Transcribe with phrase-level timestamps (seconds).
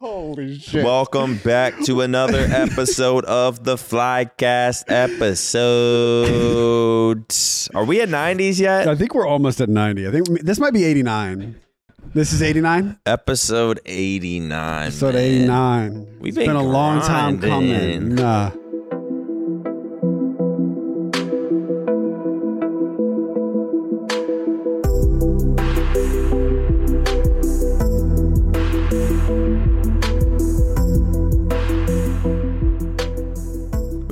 [0.00, 0.84] Holy shit.
[0.84, 5.66] Welcome back to another episode of the Flycast episode.
[7.74, 8.86] Are we at 90s yet?
[8.86, 10.06] I think we're almost at 90.
[10.06, 11.56] I think this might be 89.
[12.14, 13.00] This is 89?
[13.06, 14.86] Episode 89.
[14.86, 15.24] Episode man.
[15.24, 16.18] 89.
[16.20, 18.14] We've it's been been a long time coming.
[18.14, 18.52] Nah.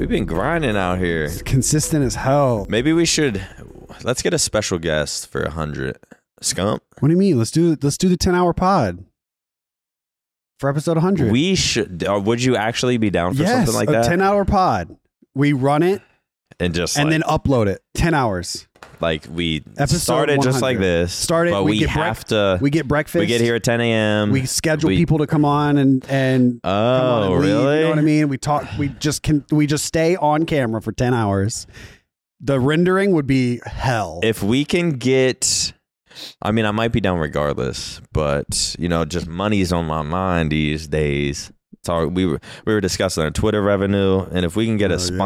[0.06, 1.24] We've been grinding out here.
[1.24, 2.64] It's consistent as hell.
[2.68, 3.44] Maybe we should
[4.04, 5.98] let's get a special guest for a 100.
[6.40, 6.78] Scump?
[7.00, 7.36] What do you mean?
[7.36, 9.04] Let's do let's do the 10 hour pod
[10.60, 11.32] for episode 100.
[11.32, 14.08] We should or uh, would you actually be down for yes, something like a that?
[14.08, 14.96] 10 hour pod.
[15.34, 16.02] We run it
[16.60, 17.82] and just and like, then upload it.
[17.94, 18.65] 10 hours.
[19.00, 21.12] Like we Episode started just like this.
[21.12, 23.20] Started- but we we, get brec- have to We get breakfast.
[23.20, 24.30] we get here at 10 a.m.
[24.30, 27.76] We schedule we- people to come on and and come on Oh, and leave, really?
[27.76, 28.28] You know what I mean?
[28.28, 28.66] We talk.
[28.78, 29.44] We just can.
[29.50, 31.66] We just stay on camera for ten hours.
[32.40, 34.20] The rendering would be hell.
[34.22, 35.72] If we can get,
[36.42, 40.52] I mean, I might be down regardless, but you know, just money's on my mind
[40.52, 41.50] these days.
[41.84, 44.96] So we were we were discussing our Twitter revenue, and if we can get Oh,
[44.96, 45.16] a yeah.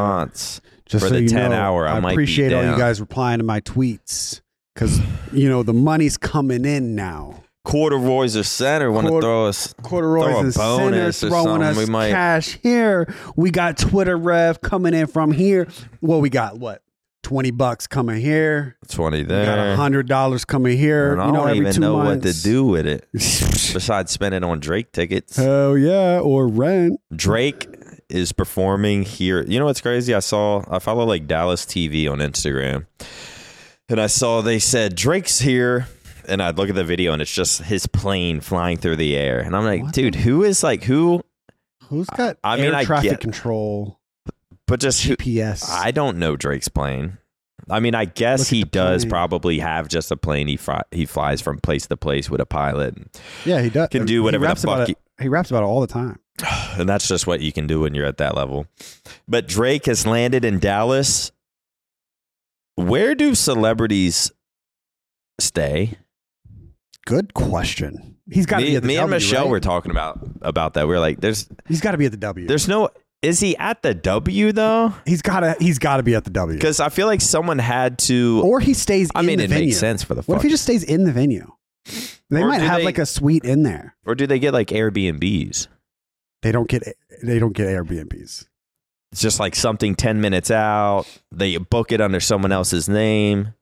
[0.90, 3.38] Just for so the 10 know, hour, I might be appreciate all you guys replying
[3.38, 4.40] to my tweets
[4.74, 5.00] because
[5.32, 7.42] you know the money's coming in now.
[7.66, 9.72] CordaRoy's or CENTR want to throw us.
[9.74, 13.12] CordaRoy's Throw a and CENTR throwing us We might- cash here.
[13.36, 15.68] We got Twitter rev coming in from here.
[16.00, 16.82] Well, we got what
[17.22, 18.76] twenty bucks coming here.
[18.88, 19.76] 20 We got there.
[19.76, 21.12] hundred dollars coming here.
[21.12, 22.24] And I you know, don't every even know months.
[22.26, 25.38] what to do with it besides spending on Drake tickets.
[25.38, 26.98] oh yeah, or rent.
[27.14, 27.68] Drake
[28.10, 29.44] is performing here.
[29.46, 30.14] You know what's crazy?
[30.14, 32.86] I saw I follow like Dallas TV on Instagram.
[33.88, 35.88] And I saw they said Drake's here
[36.28, 39.40] and I'd look at the video and it's just his plane flying through the air.
[39.40, 41.22] And I'm like, What dude, who is like who
[41.88, 43.98] Who's got I mean, air I traffic get- control
[44.68, 45.68] but just who, GPS?
[45.68, 47.18] I don't know Drake's plane.
[47.68, 49.10] I mean, I guess he does plane.
[49.10, 52.46] probably have just a plane he fly, he flies from place to place with a
[52.46, 52.94] pilot.
[53.44, 53.88] yeah, he does.
[53.90, 55.80] Can uh, do He whatever the raps about fuck it- He raps about it all
[55.80, 56.20] the time.
[56.78, 58.66] and that's just what you can do when you're at that level.
[59.28, 61.32] But Drake has landed in Dallas.
[62.76, 64.30] Where do celebrities
[65.38, 65.98] stay?
[67.06, 68.16] Good question.
[68.30, 69.50] He's got to be Me, at the me W, and Michelle right?
[69.50, 70.86] were talking about about that.
[70.86, 72.46] We are like, there's He's got to be at the W.
[72.46, 72.90] there's no.
[73.22, 74.94] Is he at the W though?
[75.04, 75.56] he's got to.
[75.58, 76.56] He's got to be at the W.
[76.56, 78.40] Because I feel like someone had to.
[78.44, 79.10] Or he stays.
[79.14, 79.66] I in mean, the it venue.
[79.66, 80.22] makes sense for the.
[80.22, 81.50] What if fuck- he just stays in the venue?
[82.30, 83.96] They Or might do have they- like a suite in there.
[84.06, 85.66] or do they get like Airbnbs?
[86.42, 86.82] They don't get.
[87.22, 88.46] They don't get Airbnbs.
[89.12, 91.04] It's just like something ten minutes out.
[91.32, 93.54] They book it under someone else's name.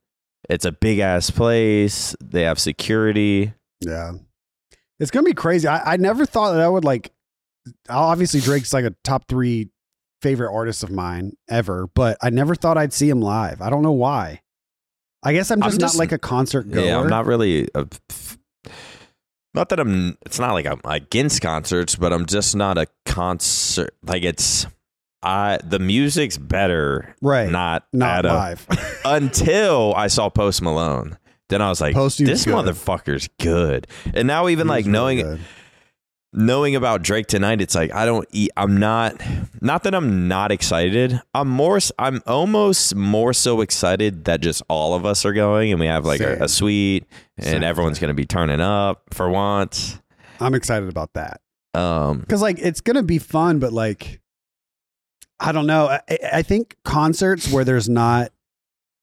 [0.48, 2.14] It's a big ass place.
[2.22, 3.52] They have security.
[3.80, 4.12] Yeah,
[5.00, 5.66] it's gonna be crazy.
[5.66, 7.10] I, I never thought that I would like.
[7.88, 9.70] Obviously, Drake's like a top three
[10.22, 13.60] favorite artist of mine ever, but I never thought I'd see him live.
[13.60, 14.42] I don't know why.
[15.22, 16.84] I guess I'm I'm just, just- not like a concert goer.
[16.84, 17.68] Yeah, I'm not really.
[17.74, 17.86] A,
[19.58, 20.16] not that I'm.
[20.24, 23.94] It's not like I'm against concerts, but I'm just not a concert.
[24.02, 24.66] Like it's.
[25.20, 27.14] I the music's better.
[27.20, 27.50] right.
[27.50, 28.66] Not not at a- live.
[29.04, 31.18] until I saw Post Malone.
[31.48, 32.54] Then I was like, Post this good.
[32.54, 33.86] motherfucker's good.
[34.14, 35.40] And now even like really knowing good.
[36.32, 38.50] Knowing about Drake tonight, it's like I don't eat.
[38.56, 39.20] I'm not.
[39.60, 41.20] Not that I'm not excited.
[41.34, 41.78] I'm more.
[41.98, 46.04] I'm almost more so excited that just all of us are going and we have
[46.04, 47.06] like a, a suite
[47.36, 49.98] and Same everyone's going to be turning up for once.
[50.40, 51.40] I'm excited about that
[51.74, 54.20] Um, because like it's gonna be fun, but like
[55.40, 55.86] I don't know.
[55.88, 56.00] I,
[56.34, 58.30] I think concerts where there's not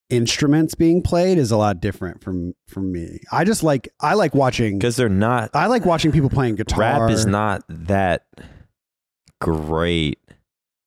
[0.10, 3.20] instruments being played is a lot different from from me.
[3.32, 4.78] I just like I like watching.
[4.78, 5.52] because they're not.
[5.54, 6.80] I like watching people playing guitar.
[6.80, 8.26] Rap is not that
[9.42, 10.20] great.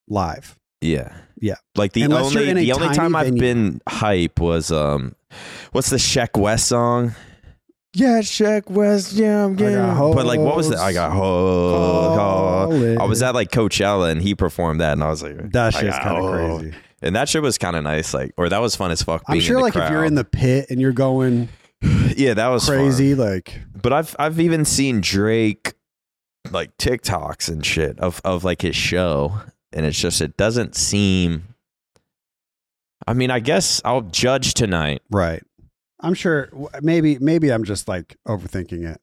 [0.09, 0.59] live.
[0.81, 1.17] Yeah.
[1.41, 1.57] Yeah.
[1.77, 5.15] Like the Unless only the only tiny time I've been hype was um
[5.73, 7.15] what's the Sheck West song?
[7.95, 10.15] Yeah, Sheck West, yeah, I'm I got getting.
[10.15, 10.78] But like what was that?
[10.78, 13.01] I got ho, calling.
[13.01, 15.81] I was at like Coachella and he performed that and I was like That I
[15.98, 16.75] kind of crazy.
[17.00, 19.41] And that shit was kind of nice like or that was fun as fuck I'm
[19.41, 21.48] sure like if you're in the pit and you're going
[22.16, 22.77] Yeah, that was fun.
[22.77, 25.74] crazy, like But I've I've even seen Drake
[26.50, 29.41] like TikToks and shit of of like his show,
[29.72, 31.54] and it's just it doesn't seem.
[33.06, 35.03] I mean, I guess I'll judge tonight.
[35.10, 35.42] right.
[36.01, 36.48] I'm sure
[36.80, 39.01] maybe maybe I'm just like overthinking it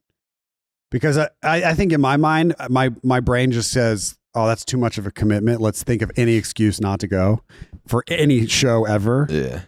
[0.92, 4.48] because I, I, I think in my mind uh, my my brain just says oh
[4.48, 5.60] that's too much of a commitment.
[5.60, 7.42] Let's think of any excuse not to go
[7.88, 9.62] for any show ever, Yeah,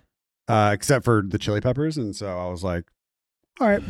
[0.48, 1.98] uh, except for the Chili Peppers.
[1.98, 2.86] And so I was like,
[3.60, 3.82] all right,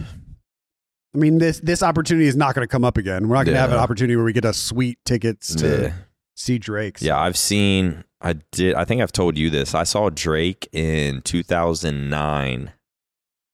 [1.13, 3.27] I mean, this this opportunity is not going to come up again.
[3.27, 5.93] We're not going to have an opportunity where we get a sweet tickets to Yeah.
[6.35, 7.01] see Drake's.
[7.01, 8.03] Yeah, I've seen.
[8.21, 8.73] I did.
[8.75, 9.75] I think I've told you this.
[9.75, 12.71] I saw Drake in 2009.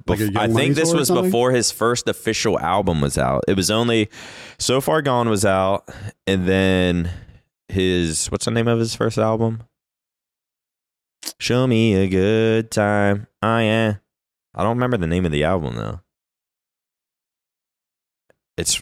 [0.06, 1.26] Like a Bef- Young I Money think this tour or was something?
[1.26, 3.44] before his first official album was out.
[3.48, 4.10] It was only
[4.60, 5.88] "So Far Gone" was out,
[6.28, 7.10] and then
[7.70, 9.64] his what's the name of his first album?
[11.40, 13.28] Show me a good time.
[13.42, 14.00] Ah, I am.
[14.56, 16.00] I don't remember the name of the album though.
[18.58, 18.82] It's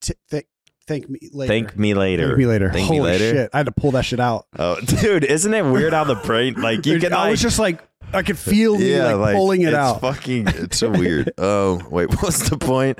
[0.00, 0.46] T- th-
[0.88, 1.48] thank me later.
[1.48, 2.26] Thank Me Later.
[2.26, 2.70] Thank me later.
[2.72, 3.30] Thank Me Holy Later.
[3.30, 3.50] shit!
[3.52, 4.46] I had to pull that shit out.
[4.58, 7.60] Oh, dude, isn't it weird how the brain like you can I like, was just
[7.60, 7.80] like,
[8.12, 10.00] I could feel me like, pulling it it's out.
[10.00, 11.30] Fucking, it's so weird.
[11.38, 12.98] Oh, wait, what's the point?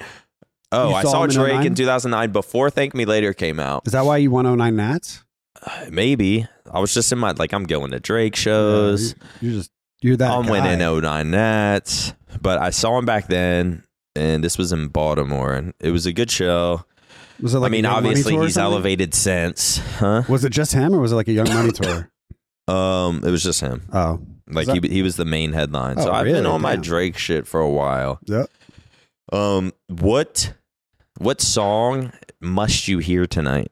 [0.71, 3.59] Oh, You I saw saw him in Drake in 2009 before Thank Me Later came
[3.59, 3.85] out.
[3.87, 5.25] Is that why you won 09 Nats?
[5.91, 9.15] Maybe I was just in my like I'm going to Drake shows.
[9.41, 9.71] you, are just
[10.01, 10.31] you're that.
[10.31, 10.51] I'm guy.
[10.51, 13.85] winning 09 Nats, but I saw him back then,
[14.17, 16.85] and this was in Baltimore, and it was a good show.
[17.41, 20.23] Was it like I mean, obviously he's elevated since, huh?
[20.29, 22.09] Was it just him or was it like a Young Money tour?
[22.69, 23.83] Um, it was just him.
[23.93, 25.99] Oh, Like that- he he was the main headline.
[25.99, 26.47] Oh, so I've been really?
[26.47, 28.21] on my Drake shit for a while.
[28.27, 28.49] Yep.
[29.33, 30.55] Um, what
[31.19, 33.72] what song must you hear tonight?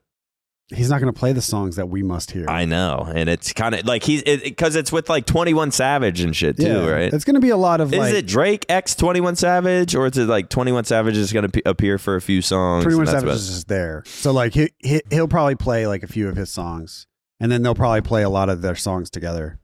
[0.75, 2.49] He's not going to play the songs that we must hear.
[2.49, 6.21] I know, and it's kind of like he's because it's with like Twenty One Savage
[6.21, 7.13] and shit too, yeah, right?
[7.13, 9.95] It's going to be a lot of Is like it Drake X Twenty One Savage,
[9.95, 12.43] or is it like Twenty One Savage is going to p- appear for a few
[12.43, 12.85] songs?
[12.87, 14.03] much that's Savage is just there.
[14.07, 17.07] So like he, he he'll probably play like a few of his songs,
[17.39, 19.59] and then they'll probably play a lot of their songs together.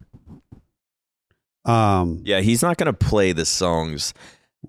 [1.64, 4.14] Um, Yeah, he's not going to play the songs.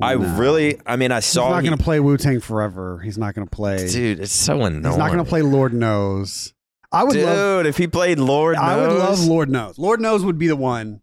[0.02, 0.38] I no.
[0.38, 1.50] really, I mean, I saw He's saw.
[1.50, 3.00] not he- going to play Wu Tang Forever.
[3.00, 3.88] He's not going to play.
[3.90, 4.84] dude, it's so annoying.
[4.86, 6.54] he's not going to play Lord Knows.
[6.92, 7.66] I would Dude, love.
[7.66, 9.78] if he played Lord, I would love Knows- Lord Knows.
[9.78, 11.00] Lord Knows would be the one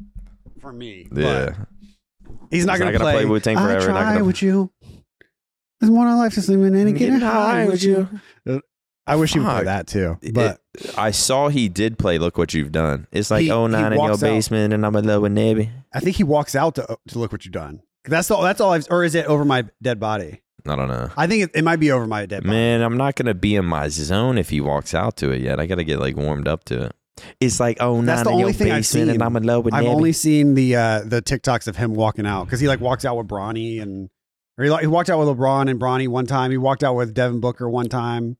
[0.60, 1.06] for me.
[1.10, 1.50] but Yeah,
[2.50, 4.70] he's not He's going to gonna play, Wu-Tang Forever, I not try gonna- with you.
[5.80, 8.08] There's more to life to sleep in and getting high with you.
[8.48, 8.60] Uh,
[9.06, 9.64] I wish he would play Fuck.
[9.64, 10.16] that too.
[10.32, 10.60] But
[10.96, 13.92] I saw he did play "Look What You've Done." It's like He- oh he nine
[13.92, 14.26] in your walks out.
[14.28, 15.70] basement, and I'm in love with Nibby.
[15.92, 17.80] I think he walks out to uh, to look what you've done.
[18.06, 18.42] That's all.
[18.42, 18.72] That's all.
[18.72, 20.40] I've, or is it over my dead body?
[20.66, 22.50] I don't know, I think it, it might be over my dead body.
[22.56, 22.80] man.
[22.80, 25.60] I'm not gonna be in my zone if he walks out to it yet.
[25.60, 26.92] I gotta get like warmed up to it.
[27.38, 29.10] It's like oh, That's the only thing I've seen.
[29.10, 29.94] and I'm in love with I've Nibby.
[29.94, 33.16] only seen the uh, the TikToks of him walking out because he like walks out
[33.18, 34.08] with Bronny and
[34.56, 36.50] or he, like, he walked out with LeBron and Bronny one time.
[36.50, 38.36] He walked out with Devin Booker one time.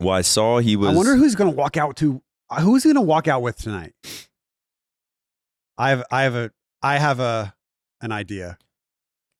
[0.00, 0.90] well, I saw he was.
[0.90, 2.22] I wonder who's going to walk out to.
[2.50, 3.92] uh, Who's going to walk out with tonight?
[5.76, 6.50] I have I have a
[6.82, 7.54] I have a
[8.00, 8.58] an idea.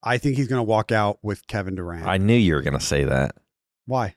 [0.04, 2.06] I think he's going to walk out with Kevin Durant.
[2.06, 3.34] I knew you were gonna say that.
[3.86, 4.14] Why?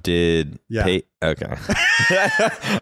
[0.00, 0.84] Did Yeah.
[0.84, 1.54] Pey- okay?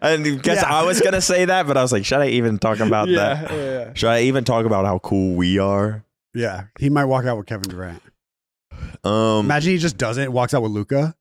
[0.01, 0.73] and because Yeah.
[0.73, 3.51] I was gonna say that, but I was like, should I even talk about that?
[3.51, 6.05] yeah, Should I even talk about how cool we are?
[6.35, 6.65] yeah.
[6.79, 8.01] He might walk out with Kevin Durant.
[9.05, 11.15] Um, Imagine he just doesn't walks out with Luka.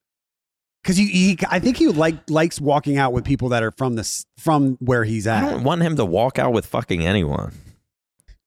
[0.83, 3.95] Because he, he, I think he like likes walking out with people that are from
[3.95, 5.43] this from where he's at.
[5.43, 7.51] I don't want him to walk out with fucking anyone.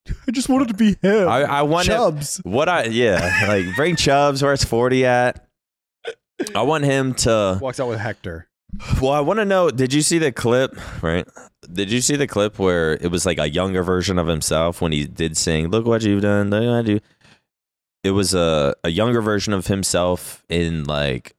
[0.28, 1.28] I just wanted to be him.
[1.28, 5.46] I, I want him, what I yeah like bring Chubbs where it's forty at.
[6.54, 7.58] I want him to.
[7.60, 8.49] walks out with Hector.
[9.00, 9.70] Well, I want to know.
[9.70, 10.75] Did you see the clip?
[11.02, 11.26] Right?
[11.70, 14.93] Did you see the clip where it was like a younger version of himself when
[14.93, 16.50] he did sing "Look what you've done"?
[16.50, 17.00] Look what I do.
[18.02, 21.37] It was a a younger version of himself in like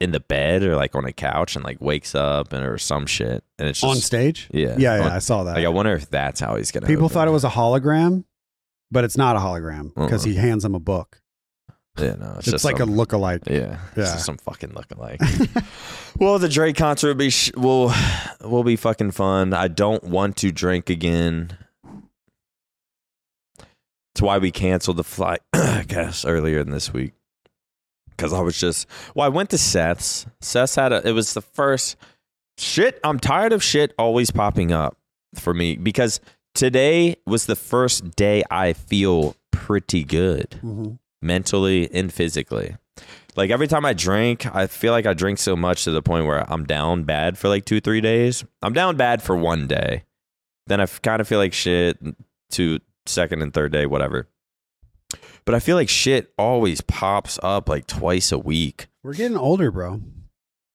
[0.00, 3.04] in the bed or like on a couch and like wakes up and or some
[3.06, 4.48] shit and it's just On stage?
[4.52, 5.56] yeah Yeah, yeah, on- I saw that.
[5.56, 6.86] like I wonder if that's how he's gonna.
[6.86, 8.24] People thought it was a hologram,
[8.90, 10.32] but it's not a hologram because Uh-uh.
[10.32, 11.20] he hands him a book.
[11.98, 13.48] Yeah, no, it's, It's, just like some- a lookalike.
[13.50, 14.04] Yeah, it's Yeah.
[14.14, 15.18] just some fucking lookalike.
[16.16, 17.92] well, the Drake concert will be sh- will
[18.44, 19.52] will be fucking fun.
[19.52, 21.58] I don't want to drink again.
[24.14, 27.14] It's why we canceled the flight, I guess, earlier in this week.
[28.18, 30.26] Because I was just well, I went to Seth's.
[30.40, 31.06] Seth's had a.
[31.08, 31.96] It was the first
[32.58, 32.98] shit.
[33.04, 34.98] I'm tired of shit always popping up
[35.36, 36.20] for me because
[36.54, 40.98] today was the first day I feel pretty good Mhm.
[41.22, 42.76] mentally and physically.
[43.36, 46.26] Like every time I drink, I feel like I drink so much to the point
[46.26, 48.44] where I'm down bad for like two, three days.
[48.62, 50.02] I'm down bad for one day.
[50.66, 51.98] Then I kind of feel like shit
[52.52, 54.26] to second and third day, whatever.
[55.48, 58.88] But I feel like shit always pops up like twice a week.
[59.02, 60.02] We're getting older, bro.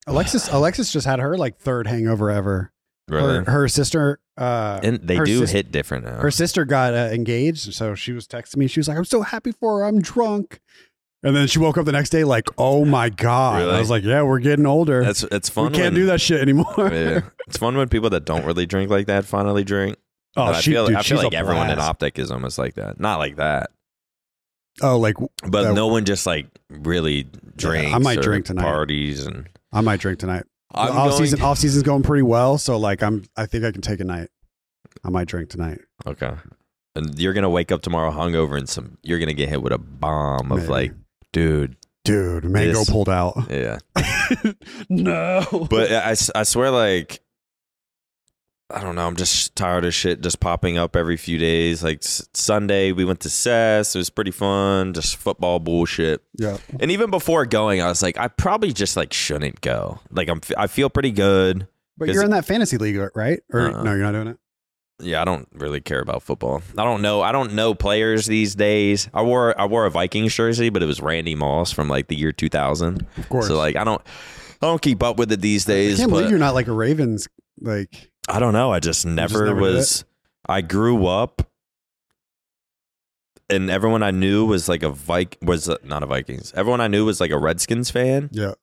[0.08, 2.72] Alexis Alexis just had her like third hangover ever.
[3.08, 3.36] Really.
[3.46, 6.16] Her, her sister uh and they do sis- hit different now.
[6.18, 8.66] her sister got uh, engaged, so she was texting me.
[8.66, 9.86] She was like, "I'm so happy for her.
[9.86, 10.60] I'm drunk."
[11.22, 13.76] And then she woke up the next day like, "Oh my god!" Really?
[13.76, 15.04] I was like, "Yeah, we're getting older.
[15.04, 15.74] That's it's we fun.
[15.74, 17.22] can't when- do that shit anymore." yeah.
[17.48, 19.98] It's fun when people that don't really drink like that finally drink.
[20.36, 21.78] oh, And I she, feel, dude, I feel she's like everyone in.
[21.78, 23.00] Optic is almost like that.
[23.00, 23.70] Not like that.
[24.82, 25.16] Oh, like
[25.48, 27.94] but That- no one just like really drinks.
[27.94, 28.64] I might drink tonight.
[28.64, 30.44] Parties and I might drink tonight.
[30.74, 33.72] I'm off going- season off season's going pretty well, so like I'm I think I
[33.72, 34.30] can take a night.
[35.04, 35.80] I might drink tonight.
[36.06, 36.32] Okay.
[36.96, 38.98] And you're gonna wake up tomorrow hungover and some.
[39.04, 40.70] You're gonna get hit with a bomb of Maybe.
[40.70, 40.94] like,
[41.32, 41.76] dude,
[42.06, 43.48] Dude, mango This- pulled out.
[43.50, 43.78] yeah.
[44.90, 45.68] no.
[45.70, 47.22] But I, I swear, like,
[48.74, 49.06] I don't know.
[49.06, 51.84] I'm just tired of shit just popping up every few days.
[51.84, 53.96] Like s- Sunday, we went to Cess.
[53.96, 54.94] It was pretty fun.
[54.94, 56.22] Just football bullshit.
[56.38, 56.58] yeah.
[56.80, 60.00] And even before going, I was like, I probably just like shouldn't go.
[60.12, 61.68] Like I'm, I feel pretty good.
[61.98, 63.40] But 'Cause- you're in that fantasy league, right?
[63.52, 63.84] Or Uh-uh.
[63.84, 64.38] no, you're not doing it.
[65.00, 66.62] Yeah, I don't really care about football.
[66.78, 67.22] I don't know.
[67.22, 69.10] I don't know players these days.
[69.14, 72.16] I wore I wore a Vikings jersey, but it was Randy Moss from like the
[72.16, 73.06] year 2000.
[73.18, 73.48] Of course.
[73.48, 74.02] So like I don't
[74.62, 75.98] I don't keep up with it these I days.
[75.98, 77.28] can't but believe you're not like a Ravens
[77.60, 78.72] like I don't know.
[78.72, 80.06] I just never, never was.
[80.48, 81.42] I grew up,
[83.50, 86.54] and everyone I knew was like a Vik was not a Vikings.
[86.56, 88.54] Everyone I knew was like a Redskins fan, yeah.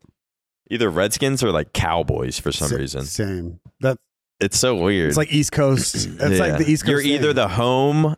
[0.70, 3.04] either Redskins or like Cowboys for some sa- reason.
[3.04, 3.60] Same.
[3.80, 3.98] That
[4.40, 5.08] It's so weird.
[5.08, 5.94] it's like East Coast.
[6.20, 6.28] It's Yeah.
[6.38, 6.90] like the East Coast.
[7.04, 8.16] You're either the home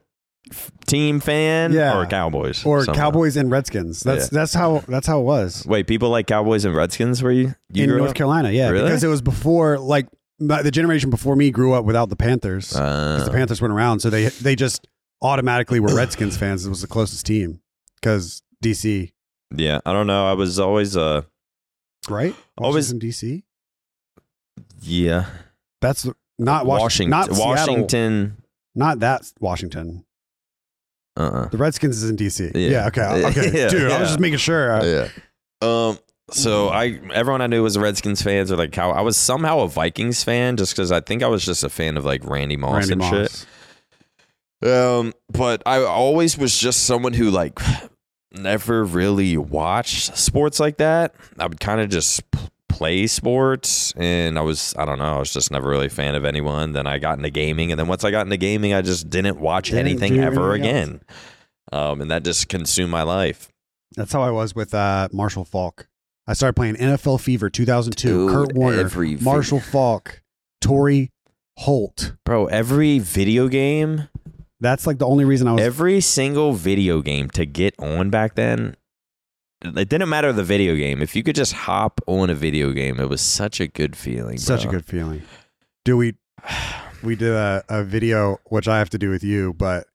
[0.86, 1.96] team fan Yeah.
[1.98, 3.00] or Cowboys or somehow.
[3.00, 4.00] Cowboys and Redskins.
[4.00, 5.64] That's that's how that's how it was.
[5.66, 7.22] Wait, people like Cowboys and Redskins?
[7.22, 7.54] Were you?
[7.72, 8.16] you in North up?
[8.16, 8.84] Carolina, yeah, Really?
[8.84, 10.06] because it was before like
[10.48, 12.72] the generation before me grew up without the Panthers.
[12.72, 12.80] 'Cause
[13.22, 14.86] Uh, the Panthers weren't around, so they they just
[15.22, 16.66] automatically were Redskins fans.
[16.66, 17.60] It was the closest team
[18.00, 19.12] because DC,
[19.56, 20.26] yeah, I don't know.
[20.26, 21.22] I was always uh,
[22.08, 22.34] right?
[22.58, 23.42] Always- in DC.
[24.80, 25.26] yeah,
[25.80, 26.06] That's
[26.38, 28.36] not Was- Washington, Not Seattle, Washington.
[28.74, 30.04] Not that Washington.
[31.16, 31.48] Uh-uh.
[31.48, 32.52] The Redskins is in DC.
[32.54, 32.68] Yeah.
[32.70, 32.86] Yeah.
[32.86, 33.02] okay.
[33.26, 33.50] Okay.
[33.54, 34.82] Yeah, Dude, I was just making sure.
[34.82, 35.08] yeah.
[35.60, 35.98] Um.
[36.30, 39.68] So I, everyone I knew was Redskins fans or like how I was somehow a
[39.68, 42.88] Vikings fan just because I think I was just a fan of like Randy Moss
[42.88, 43.46] Randy and Moss.
[44.62, 44.70] shit.
[44.70, 45.12] Um.
[45.30, 47.58] But I always was just someone who like
[48.32, 51.14] never really watched sports like that.
[51.38, 52.22] I would kind of just
[52.68, 55.16] play sports, and I was I don't know.
[55.16, 56.72] I was just never really a fan of anyone.
[56.72, 59.38] Then I got into gaming, and then once I got into gaming, I just didn't
[59.38, 61.00] watch Didn't anything ever anything again.
[61.72, 63.48] Um, and that just consumed my life.
[63.96, 65.88] That's how I was with uh, Marshall Faulk.
[66.26, 68.08] I started playing NFL Fever 2002.
[68.08, 68.88] Dude, Kurt Warner,
[69.20, 70.22] Marshall Faulk,
[70.60, 71.10] Torry
[71.58, 72.14] Holt.
[72.24, 74.08] Bro, every video game,
[74.60, 75.62] That's like the only reason I was.
[75.62, 78.76] every single video game to get on back then,
[79.62, 81.02] it didn't matter the video game.
[81.02, 84.38] If you could just hop on a video game, it was such a good feeling.
[84.38, 85.22] such a good feeling.
[85.84, 86.14] Do we?
[87.02, 89.88] We did a, a video which I have to do with you, but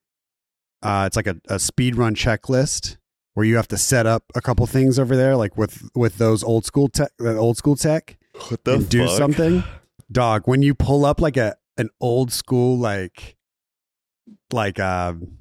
[0.83, 2.97] uh, it's like a, a speed run checklist
[3.37, 6.43] where you have to set up a couple things over there, like with with those
[6.43, 8.17] old school tech, that old school tech,
[8.47, 9.63] What and do something.
[10.11, 13.37] Dog, when you pull up like a an old school like
[14.51, 15.37] like um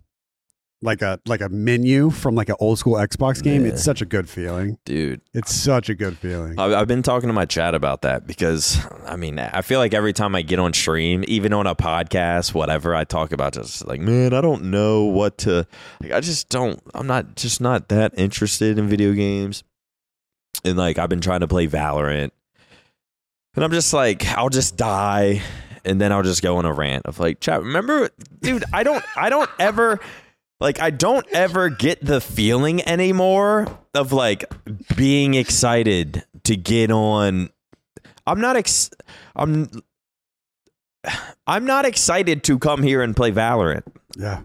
[0.83, 3.73] like a like a menu from like an old school Xbox game, Yeah.
[3.73, 4.77] it's such a good feeling.
[4.85, 6.59] Dude, It's such a good feeling.
[6.61, 9.95] I've, I've been talking to my chat about that because I mean, I feel like
[9.95, 13.87] every time I get on stream, even on a podcast, whatever, I talk about just
[13.87, 15.67] like, man, I don't know what to.
[16.03, 16.81] Like, I just don't.
[16.95, 19.65] I'm not just not that interested in video games.
[20.65, 22.31] And like, I've been trying to play Valorant,
[23.55, 25.41] and I'm just like, I'll just die,
[25.85, 27.63] and then I'll just go on a rant of like, chat.
[27.63, 30.01] Remember, dude, I don't, I don't ever.
[30.59, 34.45] Like I don't ever get the feeling anymore of like
[34.97, 37.51] being excited to get on.
[38.27, 38.91] I'm not ex.
[39.35, 39.69] I'm.
[41.47, 43.83] I'm not excited to come here and play Valorant.
[44.17, 44.41] yeah.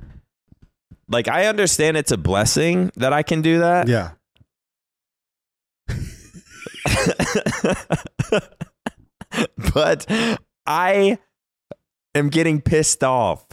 [1.07, 3.87] Like I understand it's a blessing that I can do that.
[3.87, 4.11] Yeah.
[9.73, 10.05] but
[10.65, 11.17] I
[12.15, 13.45] am getting pissed off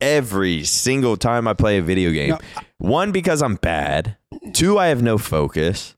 [0.00, 2.30] every single time I play a video game.
[2.30, 2.38] No,
[2.78, 4.16] One, because I'm bad.
[4.52, 5.96] Two, I have no focus.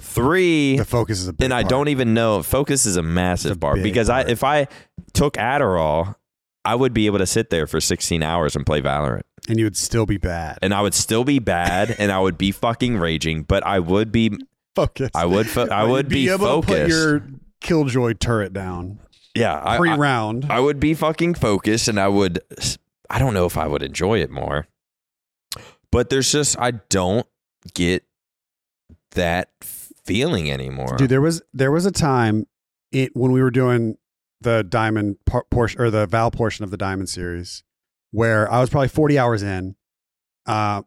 [0.00, 1.70] Three, The focus is a big and I part.
[1.70, 2.42] don't even know.
[2.42, 4.66] Focus is a massive a part big because I, if I
[5.12, 6.16] took Adderall,
[6.64, 9.64] I would be able to sit there for 16 hours and play Valorant, and you
[9.66, 10.58] would still be bad.
[10.62, 14.10] and I would still be bad, and I would be fucking raging, but I would
[14.12, 14.32] be,
[14.74, 15.10] Focus.
[15.14, 16.68] I would, fo- I would be, able focused.
[16.68, 17.22] to put your
[17.60, 18.98] killjoy turret down
[19.34, 20.46] yeah, I, pre I, round.
[20.50, 22.40] I would be fucking focused and I would
[23.10, 24.66] I don't know if I would enjoy it more.
[25.90, 27.26] But there's just I don't
[27.74, 28.04] get
[29.12, 29.50] that
[30.04, 30.96] feeling anymore.
[30.96, 32.46] Dude, there was there was a time
[32.92, 33.96] it when we were doing
[34.40, 37.62] the diamond par- portion or the Val portion of the diamond series
[38.10, 39.76] where I was probably 40 hours in.
[40.46, 40.82] Uh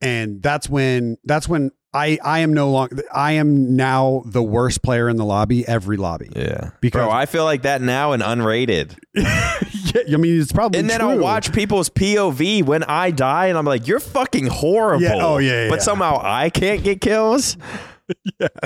[0.00, 4.82] and that's when that's when I I am no longer I am now the worst
[4.82, 6.28] player in the lobby every lobby.
[6.36, 6.70] yeah.
[6.80, 8.96] Because- Bro, I feel like that now and unrated.
[9.94, 11.08] Yeah, I mean, it's probably And then true.
[11.10, 15.38] I'll watch people's POV when I die, and I'm like, "You're fucking horrible." Yeah, oh,
[15.38, 15.82] yeah, yeah, But yeah.
[15.82, 17.56] somehow I can't get kills.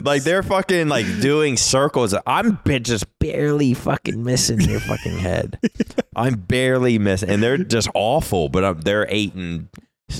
[0.04, 2.14] Like they're fucking like doing circles.
[2.26, 5.58] I'm just barely fucking missing your fucking head.
[6.16, 8.48] I'm barely missing, and they're just awful.
[8.48, 9.68] But I'm, they're eight and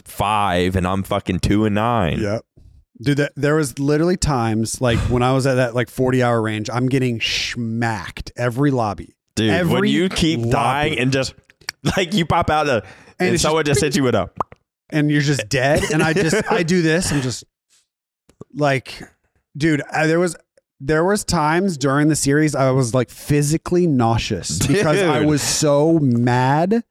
[0.04, 2.21] five, and I'm fucking two and nine.
[2.21, 2.44] Yep.
[3.02, 6.40] Dude, that, there was literally times like when I was at that like 40 hour
[6.40, 9.14] range, I'm getting smacked every lobby.
[9.35, 10.50] Dude, when Every you keep lobby.
[10.52, 11.35] dying and just
[11.97, 12.85] like you pop out of,
[13.18, 14.30] and, it's someone just, hits you with a
[14.90, 15.82] and you're just dead.
[15.92, 17.11] And I just, I do this.
[17.12, 17.44] I'm just
[18.54, 19.02] like,
[19.56, 20.37] dude, I, there was,
[20.80, 25.99] there was times during the series I was like physically nauseous because I was so
[25.99, 26.85] mad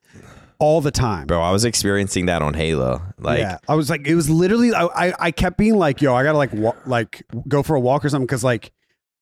[0.62, 1.26] all the time.
[1.26, 1.42] bro.
[1.42, 3.02] I was experiencing that on Halo.
[3.18, 6.14] Like, yeah, I was like, it was literally, I, I, I kept being like, yo,
[6.14, 8.72] I gotta like, wa- like go for a walk or something because like,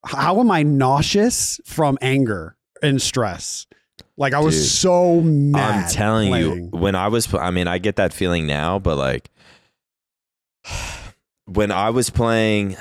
[0.05, 3.67] how am I nauseous from anger and stress?
[4.17, 5.85] Like I was Dude, so mad.
[5.85, 6.63] I'm telling playing.
[6.73, 9.31] you, when I was, I mean, I get that feeling now, but like
[11.45, 12.75] when I was playing,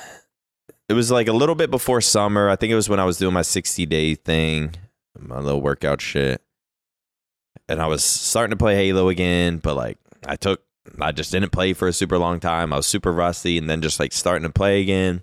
[0.88, 2.48] it was like a little bit before summer.
[2.48, 4.74] I think it was when I was doing my 60 day thing,
[5.16, 6.42] my little workout shit.
[7.68, 10.62] And I was starting to play Halo again, but like I took,
[11.00, 12.72] I just didn't play for a super long time.
[12.72, 15.22] I was super rusty and then just like starting to play again.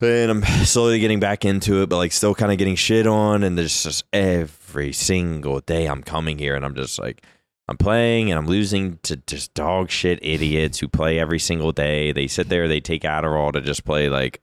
[0.00, 3.44] And I'm slowly getting back into it, but like still kind of getting shit on.
[3.44, 7.24] And there's just every single day I'm coming here and I'm just like,
[7.68, 12.10] I'm playing and I'm losing to just dog shit idiots who play every single day.
[12.10, 14.42] They sit there, they take Adderall to just play like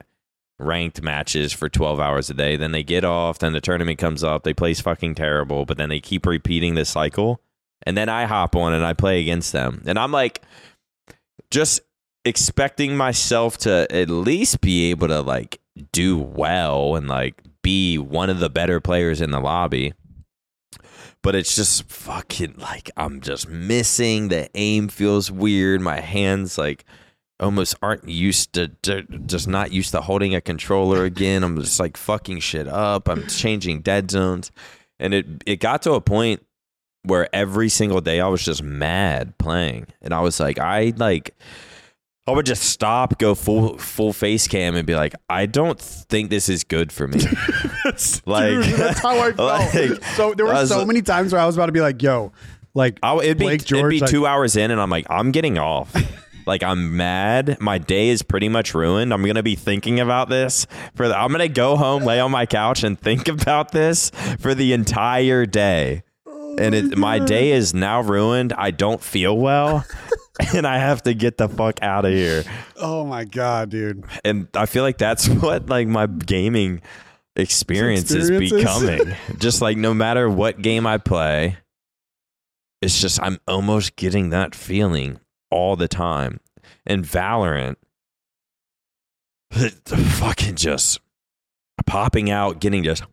[0.59, 2.55] ranked matches for 12 hours a day.
[2.55, 5.89] Then they get off, then the tournament comes up, they play fucking terrible, but then
[5.89, 7.41] they keep repeating this cycle.
[7.83, 9.83] And then I hop on and I play against them.
[9.85, 10.41] And I'm like,
[11.49, 11.81] just
[12.25, 15.59] expecting myself to at least be able to like
[15.91, 19.93] do well and like be one of the better players in the lobby.
[21.21, 24.29] But it's just fucking like I'm just missing.
[24.29, 25.81] The aim feels weird.
[25.81, 26.85] My hands like
[27.39, 31.43] almost aren't used to, to just not used to holding a controller again.
[31.43, 33.07] I'm just like fucking shit up.
[33.07, 34.51] I'm changing dead zones.
[34.99, 36.45] And it it got to a point
[37.03, 39.87] where every single day I was just mad playing.
[40.01, 41.35] And I was like, I like
[42.27, 46.29] I would just stop, go full full face cam and be like, I don't think
[46.29, 47.19] this is good for me.
[48.25, 49.73] like Dude, that's how I felt.
[49.73, 52.31] like, so there were so many times where I was about to be like, yo,
[52.75, 55.31] like I, it'd be, Blake it'd be like- two hours in, and I'm like, I'm
[55.31, 55.95] getting off.
[56.49, 57.57] Like I'm mad.
[57.61, 59.13] My day is pretty much ruined.
[59.13, 61.07] I'm gonna be thinking about this for.
[61.07, 64.09] The, I'm gonna go home, lay on my couch, and think about this
[64.39, 66.03] for the entire day.
[66.27, 68.51] Oh and it, my day is now ruined.
[68.53, 69.85] I don't feel well,
[70.55, 72.43] and I have to get the fuck out of here.
[72.77, 74.03] oh my god, dude.
[74.25, 76.81] And I feel like that's what like my gaming
[77.35, 79.15] experience is becoming.
[79.37, 81.57] just like no matter what game I play,
[82.81, 85.19] it's just I'm almost getting that feeling
[85.51, 86.39] all the time.
[86.85, 87.75] And Valorant,
[89.85, 90.99] fucking just
[91.85, 93.03] popping out, getting just,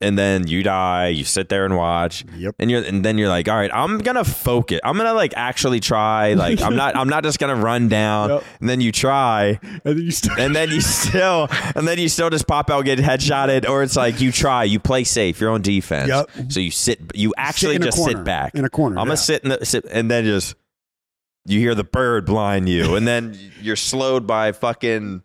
[0.00, 1.08] and then you die.
[1.08, 2.54] You sit there and watch, Yep.
[2.58, 4.80] and you're, and then you're like, all right, I'm gonna focus.
[4.82, 6.32] I'm gonna like actually try.
[6.34, 8.30] Like I'm not, I'm not just gonna run down.
[8.30, 8.44] Yep.
[8.60, 10.40] And then you try, And then you start.
[10.40, 13.96] and then you still and then you still just pop out get headshotted or it's
[13.96, 16.30] like you try you play safe you're on defense Yep.
[16.52, 18.12] so you sit you actually a just corner.
[18.18, 18.96] sit back in a corner.
[18.98, 19.10] i'm yeah.
[19.10, 20.54] gonna sit in the sit and then just
[21.50, 25.22] you hear the bird blind you and then you're slowed by fucking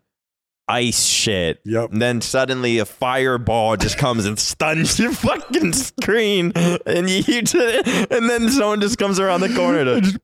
[0.68, 1.92] ice shit Yep.
[1.92, 7.42] and then suddenly a fireball just comes and stuns your fucking screen and you, you
[7.42, 10.20] just, and then someone just comes around the corner to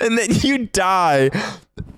[0.04, 1.30] and then you die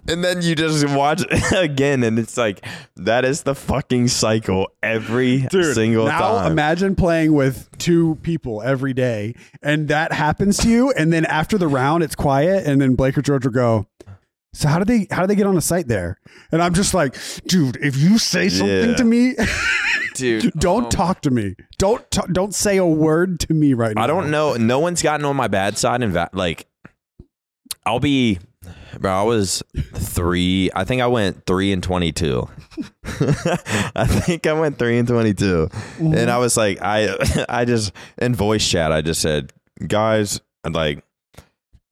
[0.08, 5.40] and then you just watch again and it's like that is the fucking cycle every
[5.42, 10.68] Dude, single now time imagine playing with two people every day, and that happens to
[10.68, 13.86] you, and then after the round, it's quiet, and then Blake or George will go.
[14.56, 16.18] So how do they how do they get on the site there?
[16.50, 17.14] And I'm just like,
[17.46, 18.96] dude, if you say something Yeah.
[18.96, 19.34] to me,
[20.14, 21.56] dude don't um, talk to me.
[21.76, 24.04] Don't ta- don't say a word to me right now.
[24.04, 24.54] I don't know.
[24.54, 26.02] No one's gotten on my bad side.
[26.02, 26.66] And va- like,
[27.84, 28.38] I'll be,
[28.98, 29.12] bro.
[29.12, 29.62] I was
[29.94, 30.70] three.
[30.74, 32.48] I think I went three and twenty-two.
[33.94, 36.30] I think I went three and 22 and mm-hmm.
[36.30, 37.16] I was like, I,
[37.48, 39.52] I just in voice chat, I just said,
[39.86, 41.02] guys, I'm like.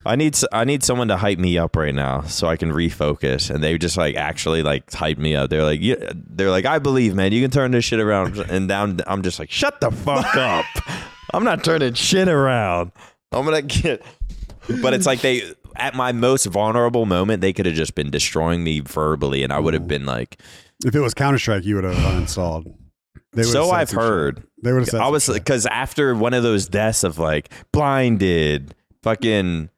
[0.07, 3.51] I need I need someone to hype me up right now so I can refocus.
[3.53, 5.51] And they just like actually like hype me up.
[5.51, 8.37] They're like, yeah, they're like, I believe, man, you can turn this shit around.
[8.38, 10.67] And down, I'm just like, shut the fuck up.
[11.33, 12.93] I'm not turning shit around.
[13.33, 14.03] I'm gonna get.
[14.83, 15.43] But it's like they
[15.77, 19.59] at my most vulnerable moment, they could have just been destroying me verbally, and I
[19.59, 20.40] would have been like,
[20.85, 22.73] If it was Counter Strike, you would have uninstalled.
[23.43, 24.05] So I've some shit.
[24.05, 24.43] heard.
[24.62, 25.01] They would have said.
[25.01, 29.71] I was because after one of those deaths of like blinded, fucking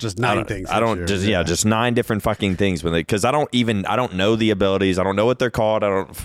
[0.00, 0.70] just nine don't, things.
[0.70, 1.06] I don't year.
[1.06, 1.42] just yeah.
[1.42, 4.50] just nine different fucking things when they because I don't even I don't know the
[4.50, 4.98] abilities.
[4.98, 5.84] I don't know what they're called.
[5.84, 6.18] I don't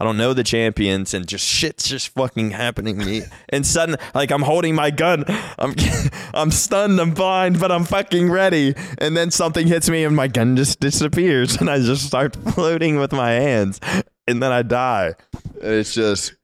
[0.00, 3.22] I don't know the champions and just shit's just fucking happening to me.
[3.48, 5.24] and sudden like I'm holding my gun.
[5.58, 5.74] I'm
[6.34, 7.00] I'm stunned.
[7.00, 8.74] I'm blind, but I'm fucking ready.
[8.98, 12.98] And then something hits me and my gun just disappears and I just start floating
[12.98, 13.80] with my hands
[14.28, 15.14] and then I die.
[15.60, 16.34] It's just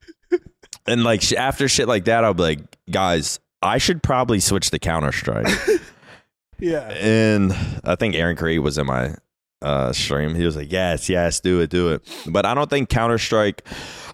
[0.86, 4.78] and like after shit like that, I'll be like, guys, I should probably switch to
[4.78, 5.48] Counter Strike.
[6.60, 6.88] Yeah.
[6.90, 7.52] and
[7.84, 9.14] I think Aaron Creed was in my
[9.62, 10.34] uh, stream.
[10.34, 13.62] He was like, "Yes, yes, do it, do it." But I don't think Counter Strike.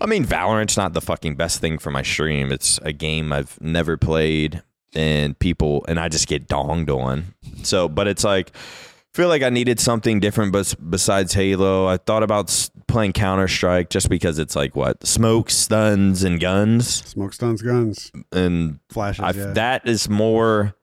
[0.00, 2.50] I mean, Valorant's not the fucking best thing for my stream.
[2.52, 4.62] It's a game I've never played,
[4.94, 7.34] and people and I just get donged on.
[7.62, 8.52] So, but it's like.
[8.54, 11.86] I feel like I needed something different bes- besides Halo.
[11.86, 17.04] I thought about playing Counter Strike just because it's like what smoke, stuns, and guns,
[17.04, 19.22] Smoke stuns, guns, and flashes.
[19.22, 19.52] I, yeah.
[19.52, 20.74] that is more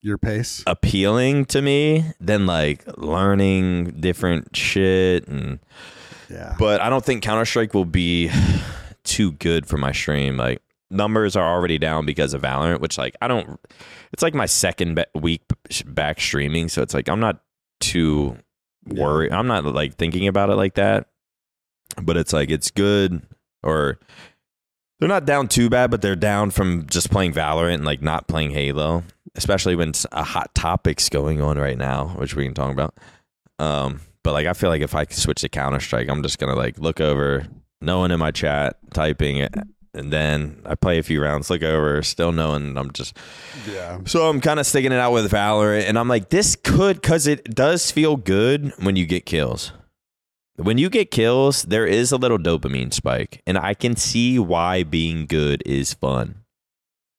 [0.00, 0.62] Your pace.
[0.66, 5.58] appealing to me than like learning different shit and
[6.30, 6.54] Yeah.
[6.58, 8.30] but I don't think Counter Strike will be
[9.04, 10.36] too good for my stream.
[10.36, 13.58] Like numbers are already down because of Valorant, which like I don't.
[14.12, 15.42] It's like my second ba- week
[15.86, 17.40] back streaming, so it's like I'm not
[17.80, 18.36] too
[18.86, 19.02] Yeah.
[19.02, 19.32] worried.
[19.32, 21.08] I'm not like thinking about it like that.
[22.00, 23.22] But it's like it's good
[23.62, 23.98] or
[24.98, 28.26] they're not down too bad, but they're down from just playing Valorant and like not
[28.26, 32.72] playing Halo, especially when a hot topic's going on right now, which we can talk
[32.72, 32.94] about.
[33.58, 36.56] Um, but like I feel like if I switch to Counter Strike, I'm just gonna
[36.56, 37.46] like look over,
[37.80, 39.54] no one in my chat typing it,
[39.94, 43.16] and then I play a few rounds, look over, still knowing I'm just
[43.70, 44.00] yeah.
[44.04, 47.26] so I'm kind of sticking it out with Valorant, and I'm like, this could because
[47.26, 49.72] it does feel good when you get kills.
[50.58, 54.82] When you get kills, there is a little dopamine spike, and I can see why
[54.82, 56.42] being good is fun.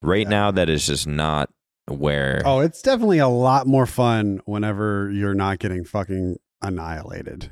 [0.02, 0.30] Right Yeah.
[0.30, 1.49] now, that is just not
[1.88, 2.41] where.
[2.45, 7.52] Oh, it's definitely a lot more fun whenever you're not getting fucking annihilated.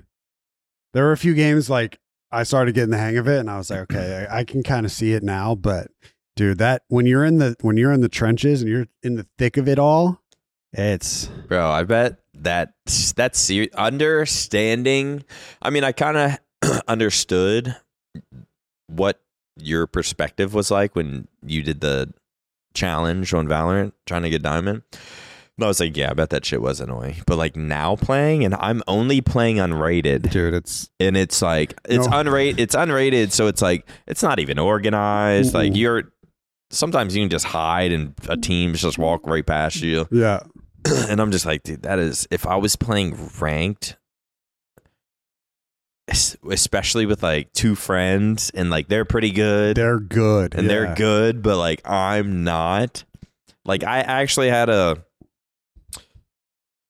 [0.94, 2.00] There were a few games like
[2.32, 4.64] I started getting the hang of it, and I was like, okay, I, I can
[4.64, 5.56] kind of see it now.
[5.56, 5.88] But
[6.36, 9.26] dude, that when you're in the when you're in the trenches and you're in the
[9.38, 10.22] thick of it all,
[10.74, 12.74] it's Bro, I bet that
[13.16, 15.24] that's ser- understanding.
[15.62, 17.76] I mean, I kind of understood
[18.88, 19.22] what
[19.60, 22.14] your perspective was like when you did the
[22.74, 24.84] challenge on Valorant trying to get diamond.
[25.58, 27.16] And I was like, yeah, I bet that shit was annoying.
[27.26, 32.06] But like now playing, and I'm only playing unrated, dude, it's and it's like it's
[32.08, 32.14] No.
[32.18, 32.60] unrated.
[32.60, 35.56] It's unrated, so it's like it's not even organized.
[35.56, 36.12] Like you're
[36.70, 40.42] sometimes you can just hide, and a team's just walk right past you yeah,
[41.10, 43.98] and I'm just like, dude, that is if I was playing ranked,
[46.08, 51.42] especially with like two friends and like they're pretty good they're good and they're good,
[51.42, 53.04] but like I'm not.
[53.66, 55.04] Like I actually had a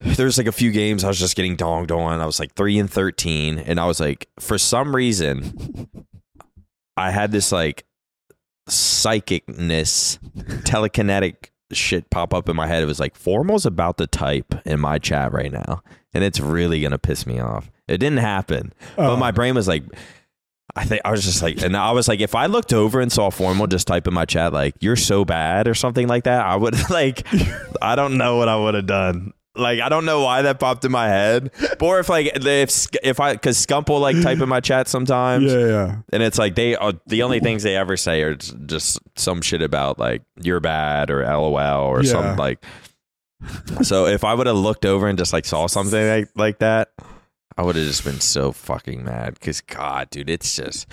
[0.01, 2.21] there's like a few games I was just getting donged on.
[2.21, 5.89] I was like three and thirteen, and I was like, for some reason,
[6.95, 7.85] I had this like
[8.69, 10.19] psychicness,
[10.65, 12.81] telekinetic shit pop up in my head.
[12.83, 15.81] It was like Formal's about to type in my chat right now,
[16.13, 17.69] and it's really gonna piss me off.
[17.87, 19.17] It didn't happen, but Oh.
[19.17, 19.83] my brain was like.
[20.75, 23.11] I think I was just like, and I was like, if I looked over and
[23.11, 26.45] saw Formal just type in my chat like "you're so bad" or something like that,
[26.45, 27.25] I would like,
[27.81, 29.33] I don't know what I would have done.
[29.57, 33.19] Like, I don't know why that popped in my head, or if like if if
[33.19, 35.95] I because Scump will like type in my chat sometimes, yeah, yeah.
[36.13, 39.61] and it's like they are the only things they ever say are just some shit
[39.61, 42.11] about like you're bad or LOL or Yeah.
[42.11, 42.63] something like.
[43.83, 46.89] So if I would have looked over and just like saw something like like that,
[47.57, 49.35] I would have just been so fucking mad.
[49.35, 50.87] Because God, dude, it's just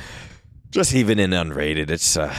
[0.71, 2.35] just even in unrated, it's a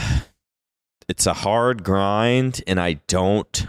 [1.08, 3.66] it's a hard grind, and I don't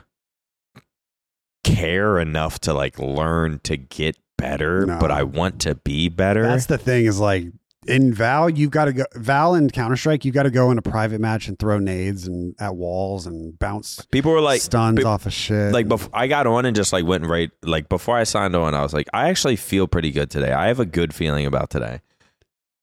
[1.75, 4.97] care enough to like learn to get better, No.
[4.99, 6.43] but I want to be better.
[6.43, 7.45] That's the thing is like
[7.87, 10.25] in Val, you've got to go Val and Counter Strike.
[10.25, 13.57] You've got to go in a private match and throw nades and at walls and
[13.57, 15.71] bounce People were like, stuns pe- off of shit.
[15.71, 18.73] like before I got on and just like went right like before I signed on,
[18.73, 20.51] I was like, I actually feel pretty good today.
[20.51, 22.01] I have a good feeling about today.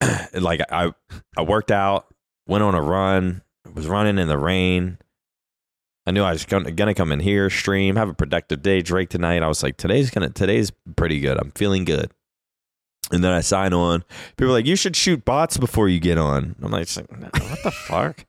[0.34, 0.92] Like I
[1.36, 2.06] I worked out,
[2.46, 3.42] went on a run,
[3.74, 4.98] was running in the rain.
[6.06, 9.08] I knew I was gonna, gonna come in here, stream, have a productive day, Drake
[9.08, 9.42] tonight.
[9.42, 11.38] I was like, today's gonna today's pretty good.
[11.38, 12.10] I'm feeling good.
[13.10, 14.04] And then I sign on.
[14.36, 16.56] People are like, you should shoot bots before you get on.
[16.62, 18.26] I'm like, what the fuck?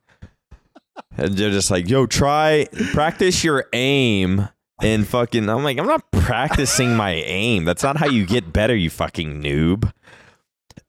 [1.16, 4.48] And they're just like, yo, try practice your aim
[4.82, 7.64] and fucking I'm like, I'm not practicing my aim.
[7.64, 9.92] That's not how you get better, you fucking noob.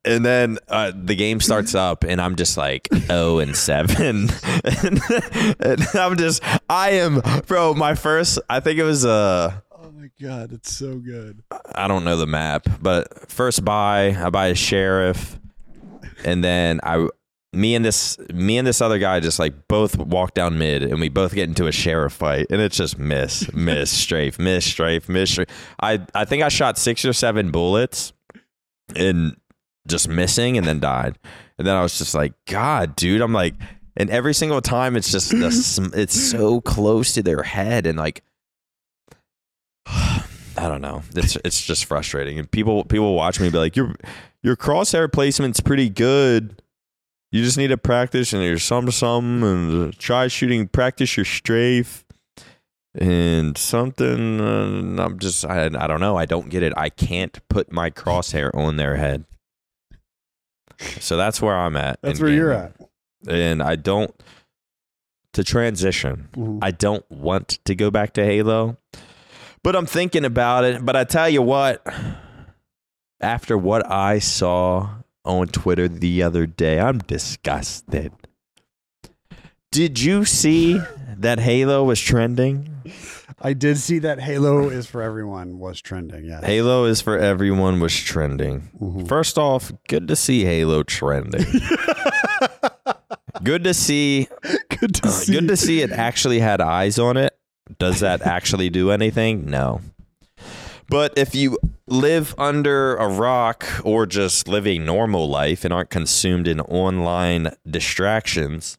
[0.06, 4.30] And then uh, the game starts up, and I'm just like, oh and seven,
[4.64, 5.02] and,
[5.60, 7.74] and I'm just, I am, bro.
[7.74, 11.44] My first, I think it was uh Oh my god, it's so good.
[11.76, 15.40] I don't know the map, but first buy, I buy a sheriff,
[16.24, 17.08] and then I,
[17.54, 21.00] me and this, me and this other guy just like both walk down mid, and
[21.00, 25.10] we both get into a sheriff fight, and it's just miss, miss, strafe, miss, strafe,
[25.10, 25.32] miss.
[25.32, 25.50] Strafe.
[25.82, 28.14] I I think I shot six or seven bullets,
[28.96, 29.38] and
[29.88, 31.18] just missing, and then died,
[31.58, 33.56] and then I was just like, God, dude, I'm like,
[33.96, 38.24] and every single time it's just the, it's so close to their head, and like.
[40.60, 41.04] I don't know.
[41.16, 43.94] It's it's just frustrating, and people people watch me be like, "Your
[44.42, 46.62] your crosshair placement's pretty good.
[47.32, 50.68] You just need to practice and your some some and try shooting.
[50.68, 52.06] Practice your strafe
[52.96, 54.42] and something.
[54.42, 56.18] Uh, I'm just I I don't know.
[56.18, 56.74] I don't get it.
[56.78, 59.26] I can't put my crosshair on their head.
[61.00, 62.00] So that's where I'm at.
[62.02, 62.74] That's where you're at.
[63.28, 64.14] and I don't
[65.34, 66.30] to transition.
[66.36, 66.60] Mhm.
[66.62, 68.78] I don't want to go back to Halo,
[69.64, 70.86] but I'm thinking about it.
[70.86, 71.86] But I tell you what,
[73.20, 74.90] after what I saw
[75.26, 78.14] on Twitter the other day, I'm disgusted.
[79.72, 80.80] Did you see
[81.18, 82.70] that Halo was trending?
[83.40, 86.26] I did see that Halo is for everyone was trending.
[86.26, 86.42] Yeah.
[86.44, 88.70] Halo is for everyone was trending.
[88.82, 89.08] Mhm.
[89.08, 91.46] First off, good to see Halo trending.
[93.44, 94.28] good to see
[94.80, 95.34] good to Uh, see.
[95.34, 97.38] Good to see it actually had eyes on it.
[97.80, 99.50] Does that actually do anything?
[99.50, 99.82] No.
[100.90, 105.90] But if you live under a rock or just live a normal life and aren't
[105.90, 108.78] consumed in online distractions,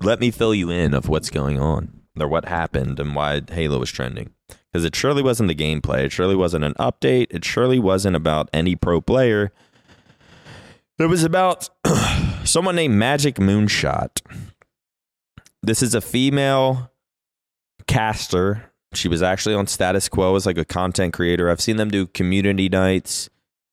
[0.00, 3.78] let me fill you in of what's going on or what happened and why Halo
[3.78, 4.30] was trending.
[4.72, 6.04] Because it surely wasn't the gameplay.
[6.04, 7.28] It surely wasn't an update.
[7.30, 9.50] It surely wasn't about any pro player.
[10.98, 11.68] It was about
[12.44, 14.20] someone named Magic Moonshot.
[15.62, 16.90] This is a female
[17.86, 18.70] caster.
[18.94, 21.50] She was actually on Status Quo as like a content creator.
[21.50, 23.28] I've seen them do community nights.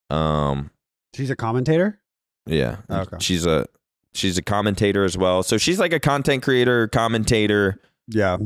[0.10, 0.72] Um,
[1.16, 2.00] She's a commentator.
[2.46, 3.18] yeah, Okay.
[3.20, 3.66] she's a
[4.14, 5.44] she's a commentator as well.
[5.44, 7.80] So she's like a content creator, commentator.
[8.08, 8.38] Yeah.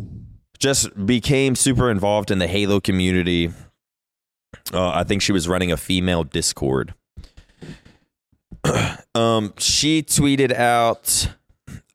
[0.57, 3.51] Just became super involved in the Halo community.
[4.73, 6.93] Uh, I think she was running a female Discord.
[9.15, 11.29] um, she tweeted out,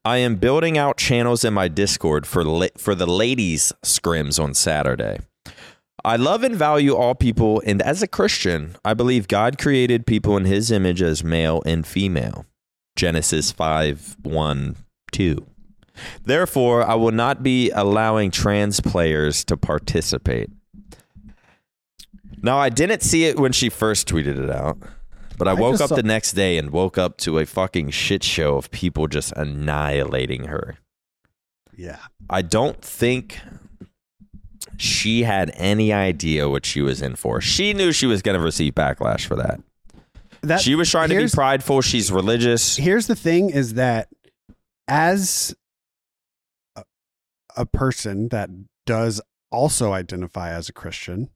[0.04, 4.54] "I am building out channels in my Discord for la- for the ladies scrims on
[4.54, 5.18] Saturday.
[6.04, 10.36] I love and value all people, and as a Christian, I believe God created people
[10.36, 12.46] in His image as male and female.
[12.96, 14.76] Genesis five one
[15.12, 15.46] two.
[16.24, 20.50] Therefore, I will not be allowing trans players to participate."
[22.42, 24.76] Now, I didn't see it when she first tweeted it out,
[25.38, 27.90] but I, I woke up saw- the next day and woke up to a fucking
[27.90, 30.76] shit show of people just annihilating her.
[31.76, 31.98] Yeah.
[32.28, 33.40] I don't think
[34.76, 37.40] she had any idea what she was in for.
[37.40, 39.60] She knew she was going to receive backlash for that.
[40.42, 41.80] That she was trying to be prideful.
[41.80, 42.76] She's religious.
[42.76, 44.08] here's the thing is that
[44.86, 45.54] as
[47.56, 48.50] a person that
[48.86, 51.30] does also identify as a Christian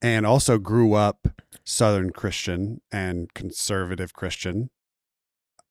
[0.00, 1.28] and also grew up
[1.64, 4.70] Southern Christian and conservative Christian,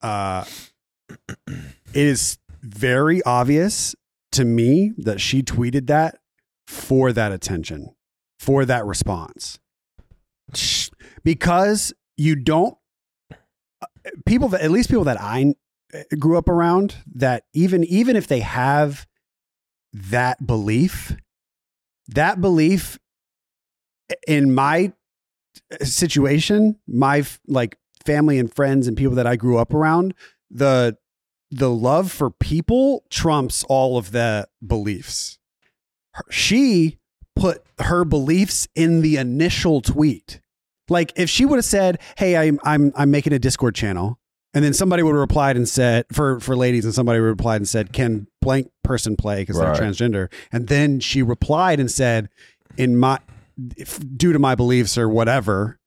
[0.01, 0.45] uh,
[1.47, 3.95] it is very obvious
[4.31, 6.19] to me that she tweeted that
[6.67, 7.93] for that attention,
[8.39, 9.59] for that response.
[11.23, 12.77] Because you don't
[14.25, 15.53] people that at least people that I
[16.17, 19.05] grew up around that even even if they have
[19.93, 21.15] that belief
[22.07, 22.99] that belief
[24.27, 24.91] in my
[25.81, 30.13] situation my like family and friends and people that I grew up around
[30.49, 30.97] the
[31.51, 35.37] the love for people trumps all of the beliefs.
[36.29, 36.97] She
[37.35, 40.39] put her beliefs in the initial tweet.
[40.89, 44.17] Like if she would have said, "Hey, I'm I'm I'm making a Discord channel,"
[44.53, 47.37] and then somebody would have replied and said for for ladies, and somebody would have
[47.37, 49.75] replied and said, "Can blank person play because Right.
[49.77, 52.29] they're transgender?" And then she replied and said,
[52.77, 53.19] "In my
[53.77, 55.77] if, due to my beliefs or whatever."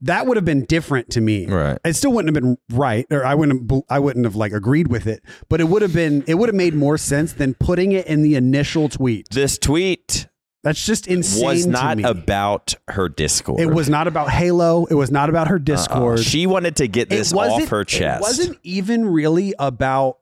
[0.00, 1.46] That would have been different to me.
[1.48, 1.76] Right.
[1.84, 3.68] It still wouldn't have been right, or I wouldn't.
[3.68, 5.24] have- I wouldn't have like agreed with it.
[5.48, 6.22] But it would have been.
[6.28, 9.26] It would have made more sense than putting it in the initial tweet.
[9.32, 10.28] This tweet
[10.64, 11.44] That's just insane.
[11.44, 13.60] was not about her Discord.
[13.60, 14.86] It was not about Halo.
[14.86, 15.64] It was not about her Uh-uh.
[15.64, 16.20] Discord.
[16.20, 18.20] She wanted to get this off her chest.
[18.20, 20.18] It wasn't even really about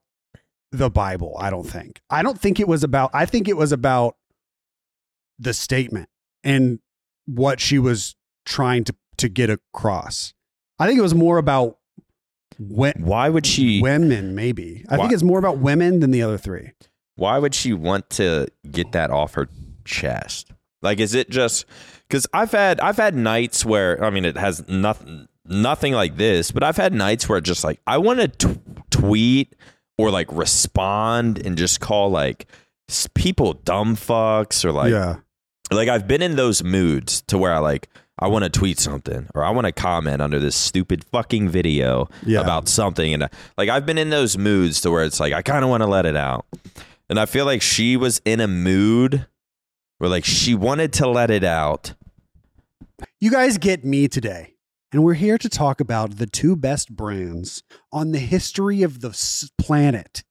[0.73, 2.03] the Bible, I don't think.
[2.11, 4.17] I don't think it was about I think it was about
[5.39, 6.09] the statement
[6.45, 6.81] and
[7.27, 10.35] what she was trying to to get across.
[10.79, 11.79] I think it was more about
[12.59, 13.81] we- Why would she?
[13.81, 14.85] women, maybe.
[14.89, 16.73] I think it's more about women than the other three.
[17.17, 19.49] Why would she want to get that off her
[19.87, 20.51] chest?
[20.83, 21.65] Like, is it just
[22.09, 26.51] because I've had I've had nights where I mean it has nothing nothing like this,
[26.51, 29.55] but I've had nights where just like I want to t- tweet
[29.99, 32.47] or like respond and just call like
[33.15, 35.17] people dumb fucks or like yeah.
[35.73, 39.27] like I've been in those moods to where I like I want to tweet something
[39.35, 42.41] or I want to comment under this stupid fucking video Yeah.
[42.41, 45.43] about something and uh, like I've been in those moods to where it's like I
[45.43, 46.47] kind of want to let it out.
[47.09, 49.27] And I feel like she was in a mood
[49.99, 51.95] where like she wanted to let it out.
[53.21, 54.55] You guys get me today.
[54.93, 59.11] And we're here to talk about the two best brands on the history of the
[59.59, 60.23] planet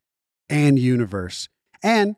[0.49, 1.49] and universe.
[1.83, 2.15] And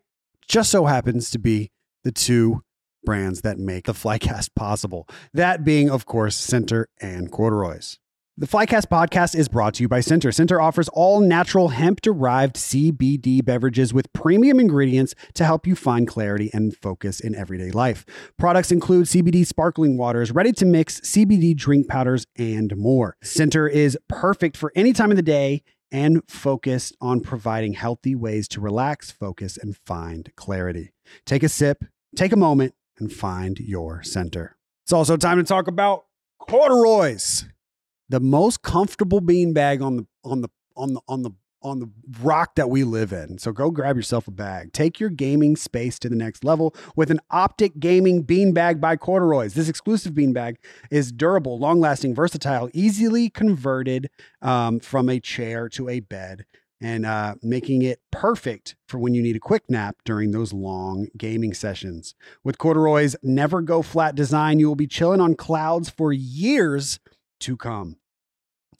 [0.47, 1.71] just so happens to be
[2.03, 2.63] the two
[3.03, 5.07] brands that make the Flycast possible.
[5.33, 7.99] That being, of course, CENTR and CordaRoy's.
[8.39, 10.29] The Flycast podcast is brought to you by CENTR.
[10.29, 16.07] CENTR offers all natural hemp derived CBD beverages with premium ingredients to help you find
[16.07, 18.05] clarity and focus in everyday life.
[18.37, 23.17] Products include CBD sparkling waters, ready to mix CBD drink powders, and more.
[23.23, 28.47] CENTR is perfect for any time of the day and focused on providing healthy ways
[28.49, 30.91] to relax, focus, and find clarity.
[31.25, 31.83] Take a sip,
[32.15, 34.57] take a moment, and find your center.
[34.85, 36.05] It's also time to talk about
[36.39, 37.45] CordaRoy's
[38.09, 41.31] the most comfortable beanbag on the on the on the on the
[41.63, 41.89] on the
[42.21, 43.37] rock that we live in.
[43.39, 44.73] So go grab yourself a bag.
[44.73, 49.55] Take your gaming space to the next level with an OpTic Gaming beanbag by CordaRoy's.
[49.55, 50.57] This exclusive beanbag
[50.91, 54.09] is durable, long-lasting, versatile, easily converted
[54.41, 56.45] um, from a chair to a bed,
[56.79, 61.07] and uh, making it perfect for when you need a quick nap during those long
[61.17, 62.13] gaming sessions.
[62.43, 66.99] With CordaRoy's never go flat design, you will be chilling on clouds for years
[67.41, 67.97] to come.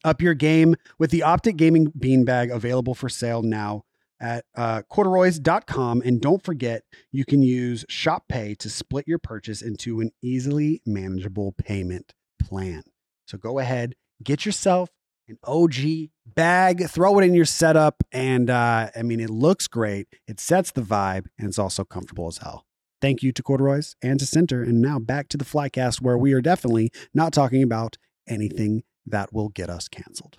[0.04, 3.84] Up your game with the OpTic Gaming Beanbag available for sale now
[4.20, 6.02] at uh, cordaroys.com.
[6.06, 11.54] And don't forget, you can use ShopPay to split your purchase into an easily manageable
[11.54, 12.84] payment plan.
[13.26, 14.90] So go ahead, get yourself
[15.28, 18.04] an OG bag, throw it in your setup.
[18.12, 22.28] And uh, I mean, it looks great, it sets the vibe, and it's also comfortable
[22.28, 22.66] as hell.
[23.00, 24.64] Thank you to CordaRoy's and to CENTR.
[24.64, 29.34] And now back to the Flycast, where we are definitely not talking about anything that
[29.34, 30.38] will get us canceled.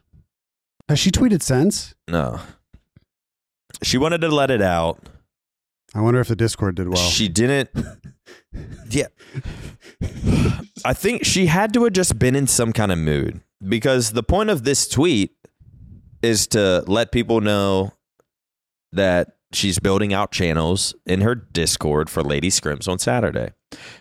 [0.89, 1.95] Has she tweeted since?
[2.09, 2.41] No.
[3.83, 5.09] She wanted to let it out.
[5.95, 6.97] I wonder if the Discord did well.
[6.97, 7.71] She didn't.
[8.91, 9.07] Yeah.
[10.85, 14.23] I think she had to have just been in some kind of mood because the
[14.23, 15.35] point of this tweet
[16.23, 17.93] is to let people know
[18.93, 23.51] that she's building out channels in her Discord for Lady Scrims on Saturday.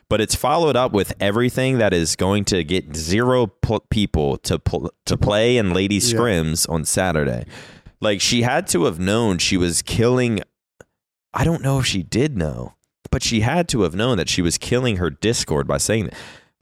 [0.10, 4.60] But it's followed up with everything that is going to get zero pl- people to
[4.60, 6.02] pl- to play in Lady Yeah.
[6.18, 7.46] Scrims on Saturday.
[8.00, 10.42] Like she had to have known she was killing
[11.34, 12.74] I don't know if she did know,
[13.12, 16.14] but she had to have known that she was killing her Discord by saying that.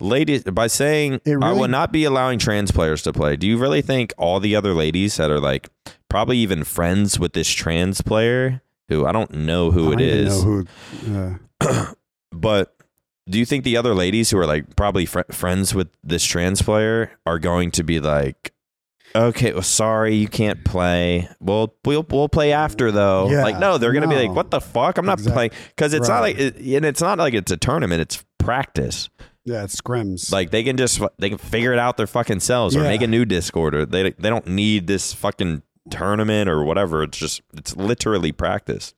[0.02, 3.38] Ladies, by saying It I will not be allowing trans players to play.
[3.38, 5.70] Do you really think all the other ladies that are like
[6.10, 10.66] probably even friends with this trans player, who I don't know who it is, who,
[11.12, 11.86] uh,
[12.32, 12.76] but
[13.30, 16.62] do you think the other ladies who are like probably fr- friends with this trans
[16.62, 18.54] player are going to be like,
[19.16, 21.28] okay, well, sorry, you can't play.
[21.40, 23.30] Well, we'll we'll play after though.
[23.30, 24.98] Yeah, like, no, they're gonna be like, what the fuck?
[24.98, 27.58] I'm not Exact- playing because it's not like, it, and it's not like it's a
[27.58, 28.02] tournament.
[28.02, 29.10] It's practice.
[29.44, 30.32] yeah, it's scrims.
[30.32, 33.08] Like they can just they can figure it out their fucking selves or make a
[33.08, 37.04] new Discord or they they don't need this fucking tournament or whatever.
[37.04, 38.94] It's just it's literally practice.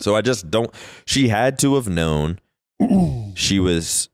[0.00, 0.72] So I just don't.
[1.04, 2.38] She had to have known
[3.34, 4.08] she was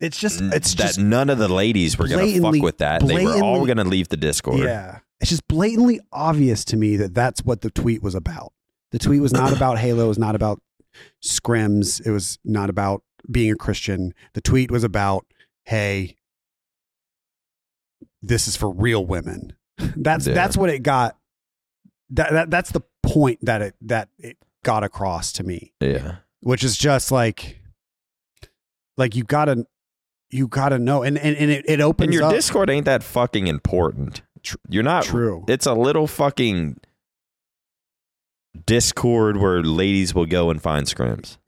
[0.00, 3.06] it's just, it's that just, none of the ladies were gonna fuck with that.
[3.06, 4.60] They were all blatantly- gonna leave the Discord.
[4.60, 5.00] yeah.
[5.20, 8.54] It's just blatantly obvious to me that that's what the tweet was about.
[8.90, 10.06] The tweet was not about Halo.
[10.06, 10.62] It was not about
[11.22, 12.04] scrims.
[12.04, 14.14] It was not about being a Christian.
[14.32, 15.26] The tweet was about,
[15.64, 16.16] hey,
[18.22, 19.52] this is for real women.
[19.96, 20.34] That's Yeah.
[20.34, 21.16] that's what it got.
[22.10, 25.72] That, that that's the point that it that it got across to me.
[25.80, 26.16] yeah.
[26.40, 27.60] which is just like
[28.96, 29.66] like you gotta
[30.30, 33.02] you gotta know and and, and it, it opens And your up Discord ain't that
[33.02, 34.22] fucking important.
[34.68, 35.04] You're not.
[35.04, 36.78] true It's a little fucking
[38.66, 41.38] Discord where ladies will go and find scrims.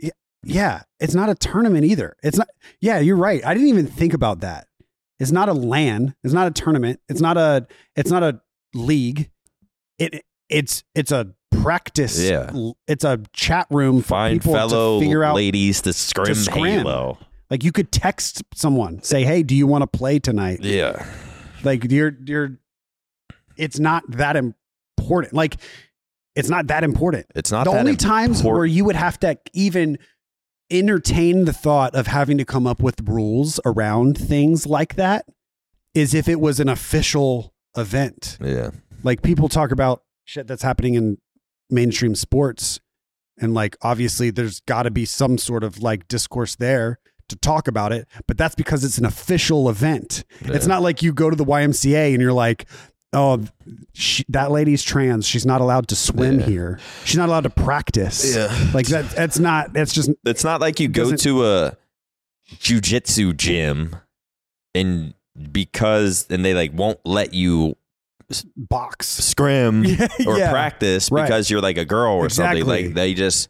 [0.45, 2.49] yeah it's not a tournament either it's not
[2.81, 4.67] yeah you're right i didn't even think about that
[5.23, 7.67] it's not a lan it's not a tournament it's not a
[7.97, 8.41] it's not a
[8.75, 9.31] league
[9.99, 12.51] it it's it's a practice Yeah.
[12.89, 16.65] it's a chat room for Find people fellow to figure out ladies to scrim, scrim.
[16.81, 17.19] Halo.
[17.51, 21.07] like you could text someone say hey do you want to play tonight Yeah.
[21.65, 22.59] Like you're you're
[23.57, 25.35] it's not that important.
[25.35, 25.57] Like
[26.35, 27.27] it's not that important.
[27.37, 29.99] It's not the only times where you would have to even
[30.73, 35.27] entertain the thought of having to come up with rules around things like that
[35.95, 38.39] is if it was an official event.
[38.41, 38.71] Yeah.
[39.03, 41.19] Like people talk about shit that's happening in
[41.69, 42.81] mainstream sports
[43.39, 46.99] and like obviously there's got to be some sort of like discourse there
[47.29, 50.25] to talk about it, but that's because it's an official event.
[50.41, 52.69] It's not like you go to the YMCA and you're like,
[53.13, 53.45] "Oh,
[53.95, 55.27] she, that lady's trans.
[55.27, 56.47] She's not allowed to swim Yeah.
[56.47, 56.81] here.
[57.05, 58.71] She's not allowed to practice." Yeah.
[58.75, 61.77] Like that that's not that's just It's not like you go to a
[62.57, 63.97] jujitsu gym
[64.75, 65.15] and
[65.51, 67.77] because and they like won't let you
[68.57, 69.07] box.
[69.09, 70.51] scrim Yeah, or yeah.
[70.51, 71.23] practice Right.
[71.25, 72.65] because you're like a girl or something.
[72.67, 73.49] Like they just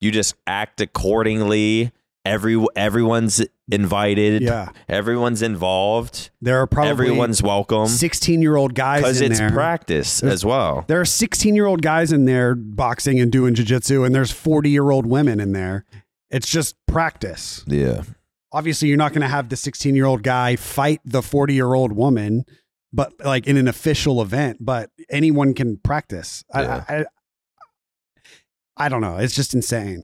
[0.00, 1.92] you just act accordingly.
[2.24, 4.42] Every everyone's invited.
[4.42, 4.70] Yeah.
[4.88, 6.30] Everyone's involved.
[6.42, 9.50] There are probably Everyone's welcome 16-year-old guys because it's there.
[9.50, 10.84] practice There's- as well.
[10.86, 14.68] There are 16 year old guys in there boxing and doing jujitsu, and there's 40
[14.68, 15.86] year old women in there.
[16.30, 17.64] It's just practice.
[17.66, 18.02] Yeah.
[18.52, 21.72] Obviously, you're not going to have the 16 year old guy fight the 40 year
[21.72, 22.44] old woman,
[22.92, 26.44] but like in an official event, but anyone can practice.
[26.54, 26.84] Yeah.
[26.88, 27.04] I, I,
[28.76, 29.16] I don't know.
[29.16, 30.02] It's just insane.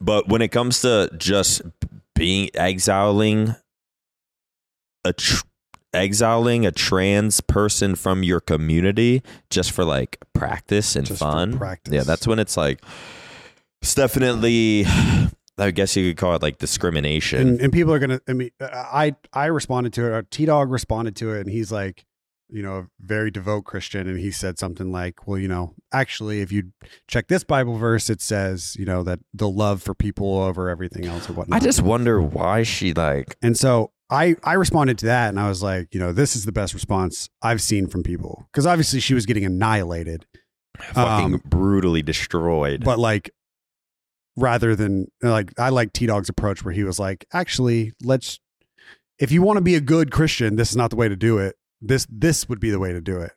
[0.00, 1.62] But when it comes to just
[2.14, 3.54] being exiling
[5.04, 5.44] a tr-
[5.94, 11.92] exiling a trans person from your community just for like practice and Just fun, practice.
[11.92, 12.80] yeah, that's when it's like
[13.80, 14.84] it's definitely.
[15.58, 17.46] I guess you could call it like discrimination.
[17.46, 20.30] And, and people are going to, I mean, I, I responded to it.
[20.30, 22.06] T Dog responded to it, and he's like,
[22.52, 24.06] you know, a very devout Christian.
[24.06, 26.72] And he said something like, well, you know, actually, if you
[27.08, 31.06] check this Bible verse, it says, you know, that the love for people over everything
[31.06, 35.06] else or whatnot." I just wonder why she like and so I, I responded to
[35.06, 38.02] that and I was like, you know, this is the best response I've seen from
[38.02, 38.46] people.
[38.52, 40.26] Cause obviously she was getting annihilated,
[40.78, 42.84] fucking Um, brutally destroyed.
[42.84, 43.30] but like,
[44.36, 48.38] rather than like, I like T Dog's approach where he was like, actually, let's,
[49.18, 51.38] if you want to be a good Christian, this is not the way to do
[51.38, 51.56] it.
[51.84, 53.32] This, this would be the way to do it.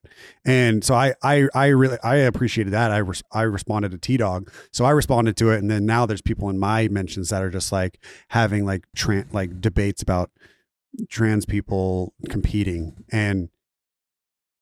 [0.46, 2.92] And so I, I, I really, I appreciated that.
[2.92, 4.52] I, I responded to T Dog.
[4.72, 5.58] So I responded to it.
[5.58, 9.34] And then now there's people in my mentions that are just like having like, tran
[9.34, 10.30] like debates about
[11.10, 13.04] trans people competing.
[13.12, 13.50] And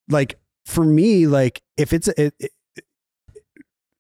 [0.08, 2.52] like, for me, like if it's, a, it, it,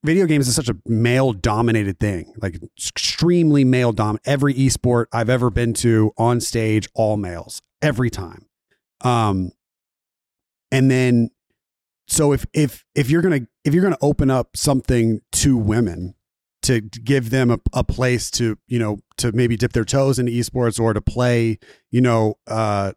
[0.04, 4.20] video games is such a male dominated thing, like extremely male dom.
[4.26, 8.48] Every esport I've ever been to on stage, all males every time.
[9.02, 9.52] Um,
[10.74, 11.30] and then,
[12.07, 16.15] so if if if you're gonna if you're gonna open up something to women
[16.63, 20.32] to, give them a, a place to you know to maybe dip their toes into
[20.32, 21.59] esports or to play
[21.91, 22.91] you know uh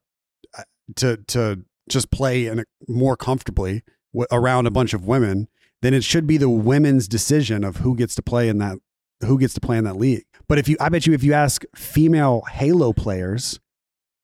[0.96, 5.48] to to just play in a, more comfortably w- around a bunch of women
[5.82, 8.78] then it should be the women's decision of who gets to play in that
[9.20, 10.24] who gets to play in that league.
[10.48, 13.60] But if you I bet you if you ask female Halo players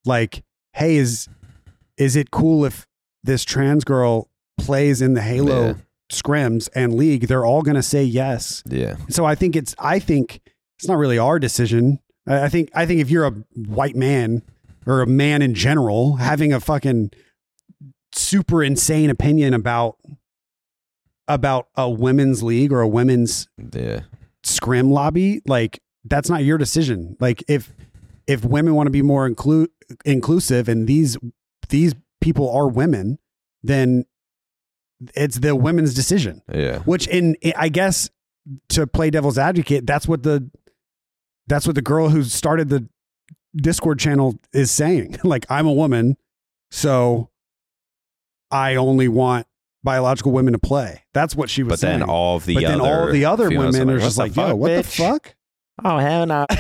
[0.05, 0.43] like
[0.73, 1.29] hey is
[1.97, 2.87] is it cool if
[3.25, 5.75] this trans girl plays in the Halo Yeah.
[6.11, 8.63] scrims and league they're all going to say yes.
[8.69, 8.97] yeah.
[9.09, 10.41] So I think it's I think
[10.79, 12.01] it's not really our decision.
[12.27, 14.43] I I think I think if you're a white man
[14.87, 17.11] or a man in general having a fucking
[18.15, 19.97] super insane opinion about
[21.29, 24.01] about a women's league or a women's Yeah.
[24.43, 27.17] scrim lobby, like that's not your decision.
[27.21, 27.73] Like if
[28.27, 29.69] if women want to be more inclu-
[30.05, 31.17] inclusive and these
[31.69, 33.19] these people are women,
[33.63, 34.07] then
[35.15, 36.79] it's the women's decision Yeah.
[36.81, 38.09] which in I guess
[38.71, 40.49] to play devil's advocate, that's what the
[41.49, 42.89] that's what the girl who started the
[43.55, 45.19] Discord channel is saying.
[45.25, 46.17] like I'm a woman,
[46.71, 47.29] so
[48.51, 49.47] I only want
[49.85, 51.03] biological women to play.
[51.13, 51.99] That's what she was But saying.
[52.01, 54.37] then all of the but other then all the other women are "What just like,
[54.37, 55.35] yo, fuck, what the fuck?
[55.85, 56.47] Oh hell no!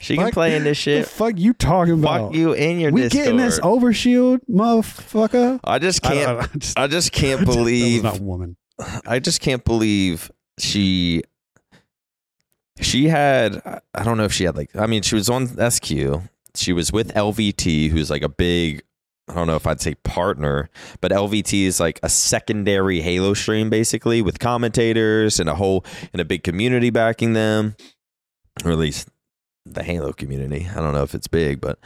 [0.00, 1.04] She can Fuck- play in this shit.
[1.04, 2.28] The fuck you talking about?
[2.28, 3.24] Fuck you in your we Discord.
[3.24, 5.60] getting this overshield, motherfucker.
[5.64, 6.38] I just can't.
[6.38, 8.02] don't- I just- I just can't believe.
[8.02, 8.56] not woman.
[9.06, 11.22] I just can't believe she.
[12.80, 13.60] She had.
[13.94, 14.74] I don't know if she had like.
[14.76, 15.86] I mean, she was on SQ.
[16.54, 18.82] She was with LVT, who's like a big.
[19.28, 20.68] I don't know if I'd say partner,
[21.00, 26.20] but LVT is like a secondary Halo stream, basically, with commentators and a whole and
[26.20, 27.76] a big community backing them,
[28.64, 29.08] or at least
[29.64, 30.68] the Halo community.
[30.70, 31.78] I don't know if it's big, but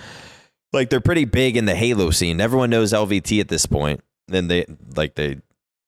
[0.72, 2.40] like they're pretty big in the Halo scene.
[2.40, 4.00] Everyone knows LVT at this point.
[4.28, 5.38] Then they like they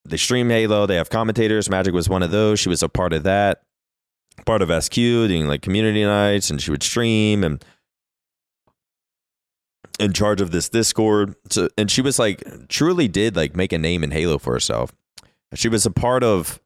[0.05, 0.87] they stream Halo.
[0.87, 1.69] They have commentators.
[1.69, 2.61] Magic was one of those.
[2.61, 3.63] She was a part of that,
[4.47, 7.65] part of SQ doing like community nights, and she would stream and
[9.99, 11.35] in charge of this Discord.
[11.51, 14.93] So, and she was like, truly did like make a name in Halo for herself.
[15.55, 16.61] She was a part of.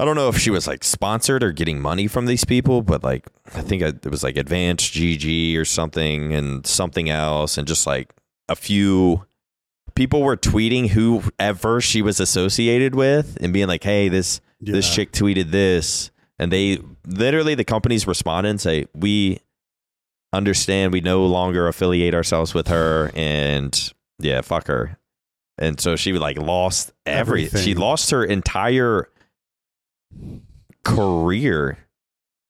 [0.00, 3.02] I don't know if she was like sponsored or getting money from these people, but
[3.02, 7.86] like I think it was like Advanced GG or something and something else, and just
[7.86, 8.14] like
[8.48, 9.26] a few
[9.96, 15.10] people were tweeting whoever she was associated with and being like, "Hey, this this chick
[15.10, 19.40] tweeted this," and they literally the companies respond and say, "We
[20.32, 20.92] understand.
[20.92, 24.96] We no longer affiliate ourselves with her, and yeah, fuck her."
[25.58, 27.62] And so she like lost everything.
[27.62, 29.08] She lost her entire
[30.84, 31.78] career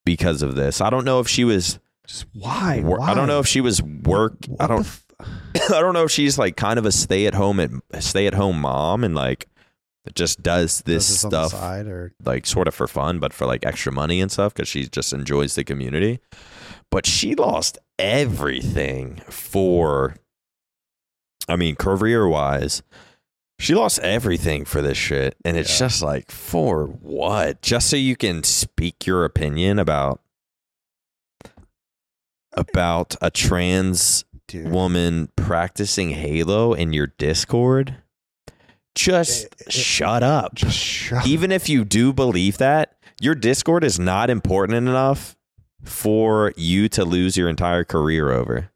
[0.05, 0.81] because of this.
[0.81, 1.79] I don't know if she was.
[2.07, 2.81] Just why?
[2.83, 4.35] wor- I don't know if she was work.
[4.59, 4.81] I don't.
[4.81, 8.25] f- I don't know if she's like kind of a stay at home at stay
[8.27, 9.47] at home mom and like
[10.15, 11.53] just does this Does the stuff
[11.87, 14.87] or like sort of for fun, but for like extra money and stuff because she
[14.87, 16.19] just enjoys the community.
[16.91, 20.15] But she lost everything for,
[21.47, 22.81] I mean, career wise,
[23.59, 25.35] she lost everything for this shit.
[25.45, 25.85] And it's Yeah.
[25.87, 27.61] just like, for what?
[27.61, 30.21] Just so you can speak your opinion about
[32.53, 34.69] about a trans dude.
[34.71, 37.97] woman practicing Halo in your Discord?
[38.95, 40.55] Just It- it- shut up.
[40.55, 41.27] Just shut.
[41.27, 45.35] Even if you do believe that, your Discord is not important enough
[45.83, 48.71] for you to lose your entire career over.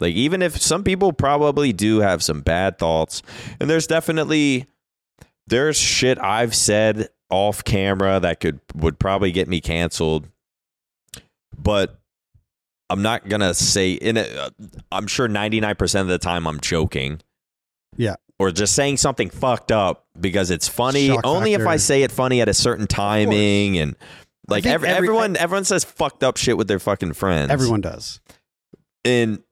[0.00, 3.22] Like, even if some people probably do have some bad thoughts,
[3.60, 4.66] and there's definitely
[5.46, 10.28] there's shit I've said off camera that could would probably get me canceled,
[11.56, 11.98] but
[12.90, 14.36] I'm not gonna say in it.
[14.36, 14.50] Uh,
[14.92, 17.20] I'm sure 99% of the time I'm joking.
[17.96, 18.16] Yeah.
[18.38, 21.08] Or just saying something fucked up because it's funny.
[21.08, 23.96] Shock Only if I say it funny at a certain timing and
[24.46, 27.50] like every, every- everyone everyone says fucked up shit with their fucking friends.
[27.50, 28.20] Everyone does.
[29.06, 29.42] and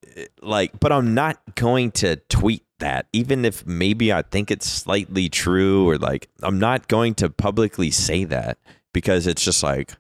[0.43, 5.29] like but I'm not going to tweet that even if maybe I think it's slightly
[5.29, 8.59] true or like I'm not going to publicly say that
[8.93, 9.93] because it's just like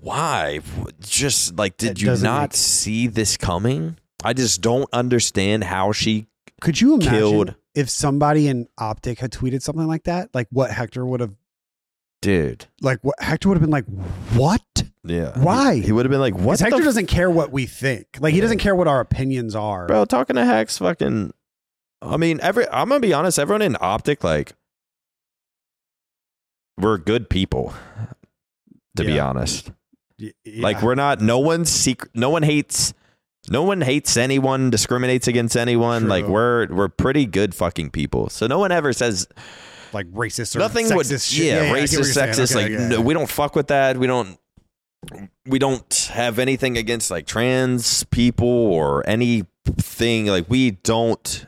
[0.00, 0.60] why
[1.00, 6.28] just like did you not make- see this coming I just don't understand how she
[6.60, 7.54] Could you imagine Killed.
[7.74, 10.30] if somebody in OpTic had tweeted something like that?
[10.32, 11.34] Like what Hector would have
[12.22, 13.84] dude like what Hector would have been like,
[14.32, 14.62] what?
[15.04, 15.74] yeah Why?
[15.74, 18.06] he, he would have been like what Because Hector the doesn't care what we think.
[18.20, 19.86] Like he doesn't care what our opinions are.
[19.86, 21.32] bro talking to hacks fucking
[22.00, 24.54] i mean every i'm gonna be honest everyone in OpTic like
[26.78, 27.74] we're good people
[28.96, 29.26] to be Yeah.
[29.28, 29.70] honest
[30.18, 30.62] Y- yeah.
[30.62, 32.94] like we're not no one's secret no one hates
[33.50, 36.10] no one hates anyone discriminates against anyone True.
[36.10, 39.26] like we're we're pretty good fucking people so no one ever says
[39.92, 41.44] like racist or nothing sexist would shit.
[41.46, 42.88] yeah, get racist sexist Okay, like yeah.
[42.88, 44.38] no, we don't fuck with that we don't
[45.46, 51.46] we don't have anything against like trans people or anything like we don't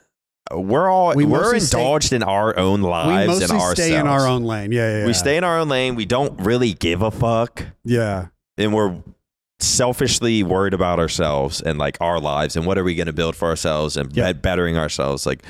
[0.53, 4.07] we're all We are mostly stay- indulged in our own lives and ourselves stay in
[4.07, 4.73] our own lane.
[4.73, 5.07] Yeah, yeah, yeah.
[5.07, 8.27] we stay in our own lane we don't really give a fuck Yeah,
[8.59, 9.03] and we're
[9.61, 13.37] selfishly worried about ourselves and like our lives and what are we going to build
[13.37, 14.33] for ourselves and Yeah.
[14.33, 15.43] bettering ourselves like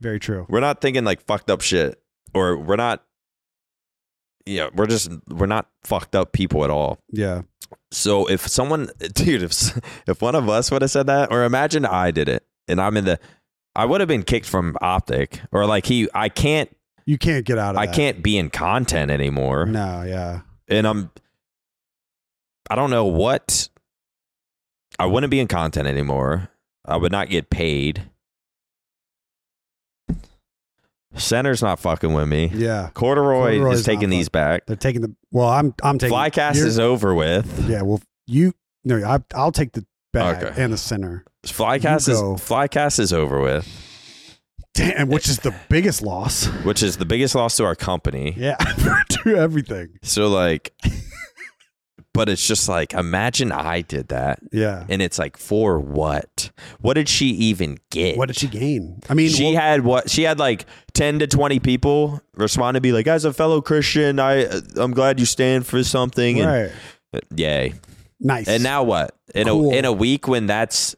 [0.00, 0.46] very true.
[0.48, 2.01] we're not thinking like fucked up shit
[2.34, 3.04] or we're not
[4.46, 6.98] yeah we're just we're not fucked up people at all.
[7.10, 7.42] Yeah,
[7.90, 9.78] so if someone dude if
[10.08, 12.96] if one of us would have said that or imagine i did it and i'm
[12.96, 13.18] in the
[13.76, 16.74] i would have been kicked from OpTic or like he i can't
[17.06, 17.80] you can't get out of.
[17.80, 17.94] i that.
[17.94, 19.66] can't be in content anymore.
[19.66, 21.10] No, yeah, and i'm
[22.70, 23.68] i don't know what
[24.98, 26.48] i wouldn't be in content anymore.
[26.84, 28.10] I would not get paid
[31.16, 32.90] CENTR's not fucking with me yeah.
[32.94, 35.14] CordaRoy, CordaRoy's is taking not these back They're taking the.
[35.30, 35.74] Well, I'm.
[35.82, 36.16] I'm taking.
[36.16, 37.82] Flycast you're- is over with Yeah.
[37.82, 38.52] Well, you.
[38.84, 40.62] No, I, I'll take the bag Okay.
[40.62, 41.22] and the CENTR.
[41.46, 42.34] Flycast You is go.
[42.34, 43.68] Flycast is over with
[44.74, 46.46] Damn, which is the biggest loss.
[46.64, 48.56] which is the biggest loss to our company Yeah,
[49.24, 49.98] to everything.
[50.02, 50.72] so like
[52.14, 54.84] but it's just like imagine i did that Yeah.
[54.88, 56.50] and it's like for what
[56.80, 59.00] what did she even get What did she gain?
[59.08, 62.80] I mean, she well, had what she had like 10 to 20 people respond to
[62.80, 66.46] be like as a fellow christian i uh, i'm glad you stand for something and
[66.48, 66.72] right.
[67.14, 67.74] Uh, yay
[68.20, 68.46] Nice.
[68.48, 69.72] and now what in Cool.
[69.72, 70.94] a in a week when that's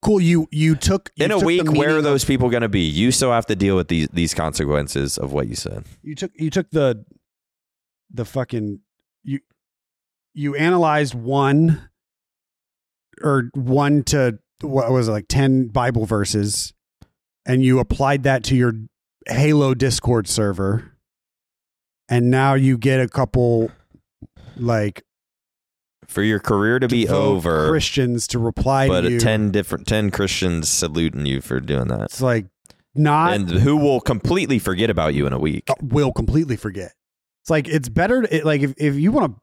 [0.00, 0.20] cool.
[0.20, 2.82] You you took you in a took week where are those people going to be
[2.82, 6.30] you still have to deal with these these consequences of what you said you took
[6.36, 7.04] you took the
[8.10, 8.80] the fucking
[9.24, 9.40] you
[10.34, 11.88] you analyzed one
[13.22, 16.72] or one to what was it like 10 bible verses
[17.46, 18.72] and you applied that to your
[19.26, 20.92] halo discord server
[22.08, 23.70] and now you get a couple
[24.56, 25.02] like
[26.08, 29.20] for your career to be over, Christians to reply but to you.
[29.20, 32.46] ten different ten Christians saluting you for doing that, it's like
[32.94, 35.68] not and who will completely forget about you in a week.
[35.68, 36.92] Uh, will completely forget.
[37.42, 39.40] It's like it's better to, it, like if, if you want to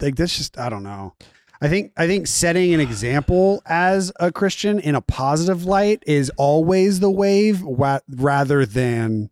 [0.00, 1.14] like that's just I don't know.
[1.60, 6.30] I think I think setting an example as a Christian in a positive light is
[6.36, 9.30] always the wave wa- rather than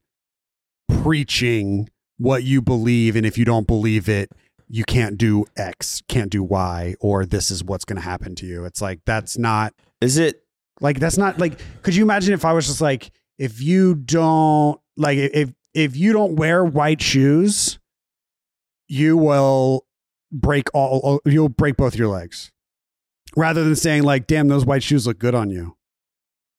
[1.03, 1.89] preaching
[2.19, 4.31] what you believe and if you don't believe it
[4.69, 8.47] you can't do X, can't do Y or this is what's going to happen to
[8.47, 8.65] you.
[8.65, 10.43] It's like that's not Is it?
[10.81, 14.81] like that's not like could you imagine if I was just like if you don't
[14.97, 17.79] like if if you don't wear white shoes
[18.89, 19.85] you will
[20.33, 22.51] break all you'll break both your legs
[23.37, 25.77] rather than saying like damn those white shoes look good on you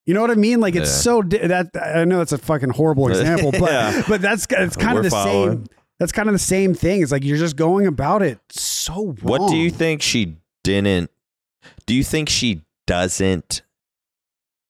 [0.06, 0.60] you know what I mean?
[0.60, 0.96] Like it's Yeah.
[1.02, 4.04] so that I know that's a fucking horrible example, but Yeah.
[4.08, 5.52] but that's it's kind We're of the following.
[5.60, 5.66] same.
[5.98, 7.02] That's kind of the same thing.
[7.02, 9.16] It's like you're just going about it so wrong.
[9.22, 11.10] What do you think she didn't?
[11.86, 13.62] Do you think she doesn't?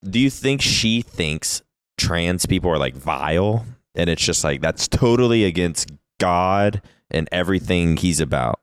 [0.07, 1.63] Do you think she thinks
[1.97, 5.89] trans people are like vile, and it's just like that's totally against
[6.19, 8.59] God and everything He's about?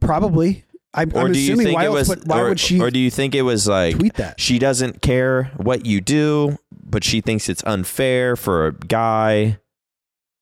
[0.00, 0.64] Probably.
[0.92, 2.08] I, Or I'm do you assuming think why it was?
[2.08, 4.40] would, why or, would she or do you think it was like tweet that?
[4.40, 9.58] she doesn't care what you do, but she thinks it's unfair for a guy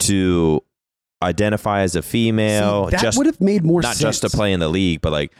[0.00, 0.62] to
[1.22, 3.90] identify as a female, See, that just would have made more sense.
[3.90, 4.20] not sense.
[4.20, 5.32] just to play in the league, but like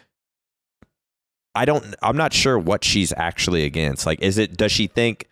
[1.54, 4.04] I don't I'm not sure what she's actually against.
[4.04, 5.26] Like is it does she think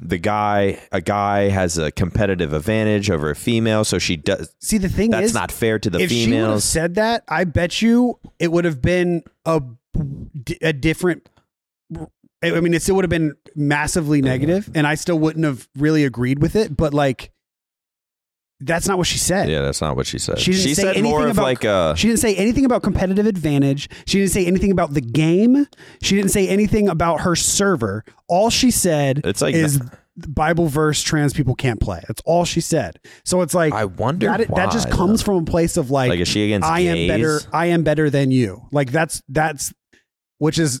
[0.00, 4.78] the guy a guy has a competitive advantage over a female so she does See,
[4.78, 6.64] the thing that's is, not fair to the if she would have females.
[6.64, 9.62] said that, I bet you it would have been a
[10.60, 11.28] a different.
[12.42, 16.04] I mean, it still would have been massively negative, and I still wouldn't have really
[16.04, 16.76] agreed with it.
[16.76, 17.30] But like,
[18.64, 19.48] that's not what she said.
[19.48, 20.38] yeah, that's not what she said.
[20.38, 22.82] She didn't say said more anything of about- like a She didn't say anything about
[22.82, 23.88] competitive advantage.
[24.06, 25.66] She didn't say anything about the game.
[26.02, 28.04] She didn't say anything about her server.
[28.28, 29.80] All she said It's like- is
[30.16, 32.00] Bible verse trans people can't play.
[32.06, 33.00] That's all she said.
[33.24, 35.24] So it's like I wonder that, that just comes though.
[35.34, 37.40] from a place of like, like is she against I am better.
[37.52, 38.68] I am better than you.
[38.70, 39.74] Like that's that's
[40.38, 40.80] which is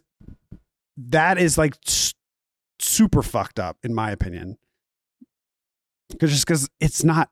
[1.08, 1.74] that is like
[2.78, 4.56] super fucked up in my opinion.
[6.10, 7.28] Because just because it's not.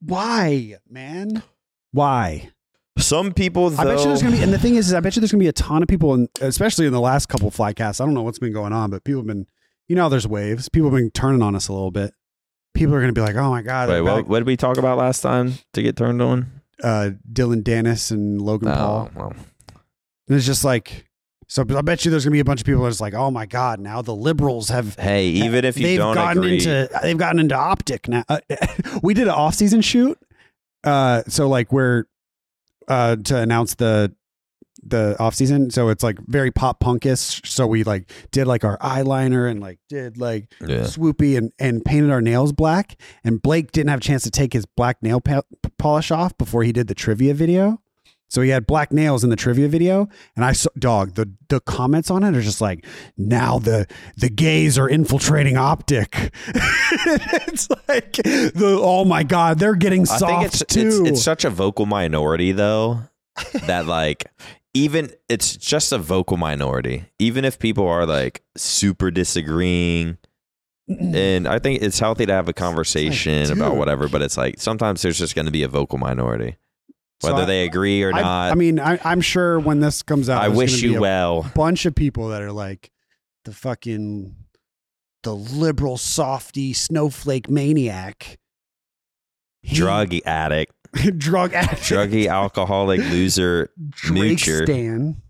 [0.00, 1.42] Why, man?
[1.92, 2.50] Why?
[2.98, 5.00] Some people though I bet you there's gonna be, and the thing is, is I
[5.00, 7.48] bet you there's gonna be a ton of people, and especially in the last couple
[7.48, 8.00] of Flycasts.
[8.00, 9.46] I don't know what's been going on, but people have been,
[9.88, 10.68] you know, there's waves.
[10.68, 12.12] People have been turning on us a little bit.
[12.72, 14.96] People are gonna be like, "Oh my god!" Wait, what, what did we talk about
[14.96, 16.60] last time to get turned on?
[16.82, 19.10] Uh, Dillon Danis and Logan Paul.
[19.10, 19.32] Oh, well.
[20.28, 21.06] And it's just like,
[21.48, 23.46] so I bet you there's gonna be a bunch of people that's like, "Oh my
[23.46, 24.96] god!" Now the liberals have.
[24.96, 28.24] Hey, even if you they've don't gotten agree, into they've gotten into OpTic now.
[28.28, 28.40] Uh,
[29.02, 30.18] we did an off season shoot,
[30.84, 32.04] uh, so like we're
[32.88, 34.14] uh to announce the
[34.86, 37.46] the off season, so it's like very pop punkish.
[37.46, 40.80] So we like did like our eyeliner and like did like yeah.
[40.80, 43.00] swoopy and and painted our nails black.
[43.22, 45.42] And Blake didn't have a chance to take his black nail pa-
[45.78, 47.80] polish off before he did the trivia video.
[48.34, 51.60] So he had black nails in the trivia video, and I saw dog the the
[51.60, 52.84] comments on it are just like
[53.16, 56.32] now the the gays are infiltrating OpTic.
[57.46, 61.04] it's like the oh my god they're getting I soft think it's, too.
[61.04, 63.02] it's it's such a vocal minority though
[63.66, 64.24] that like
[64.74, 67.04] even it's just a vocal minority.
[67.20, 70.18] Even if people are like super disagreeing,
[70.88, 74.08] and I think it's healthy to have a conversation about whatever.
[74.08, 76.56] But it's like sometimes there's just going to be a vocal minority,
[77.24, 78.52] whether I- they agree or I, not.
[78.52, 81.50] I mean I, I'm sure when this comes out, I wish you a well.
[81.54, 82.90] bunch of people that are like
[83.44, 84.36] the fucking
[85.22, 88.38] the liberal softy snowflake maniac.
[89.62, 89.76] He-
[90.26, 90.72] addict,
[91.18, 93.70] drug addict, druggy alcoholic loser.
[93.90, 94.64] Drake moocher.
[94.64, 95.22] Stan.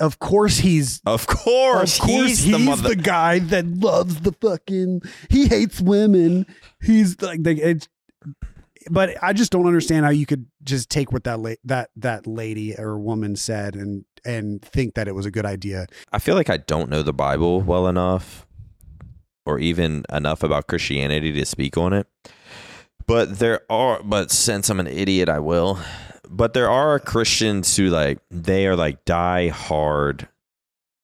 [0.00, 2.94] Of course he's Of course, of course he's, he's, the the, mother.
[2.94, 5.00] guy that loves the fucking
[5.30, 6.44] he hates women.
[6.82, 7.88] He's like the it's
[8.90, 12.26] but I just don't understand how you could just take what that la- that that
[12.26, 15.86] lady or woman said and and think that it was a good idea.
[16.12, 18.46] I feel like I don't know the Bible well enough
[19.46, 22.06] or even enough about Christianity to speak on it.
[23.06, 25.78] But there are but since I'm an idiot I will.
[26.28, 30.28] But there are Christians who like they are like die hard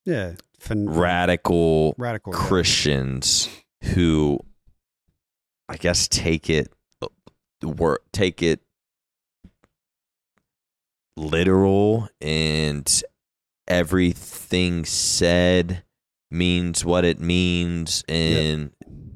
[0.04, 0.34] Yeah.
[0.58, 3.48] Fin- radical radical Christians
[3.82, 4.38] who
[5.68, 6.70] I guess take it
[7.64, 8.60] work take it
[11.16, 13.02] literal and
[13.68, 15.82] everything said
[16.30, 18.72] means what it means and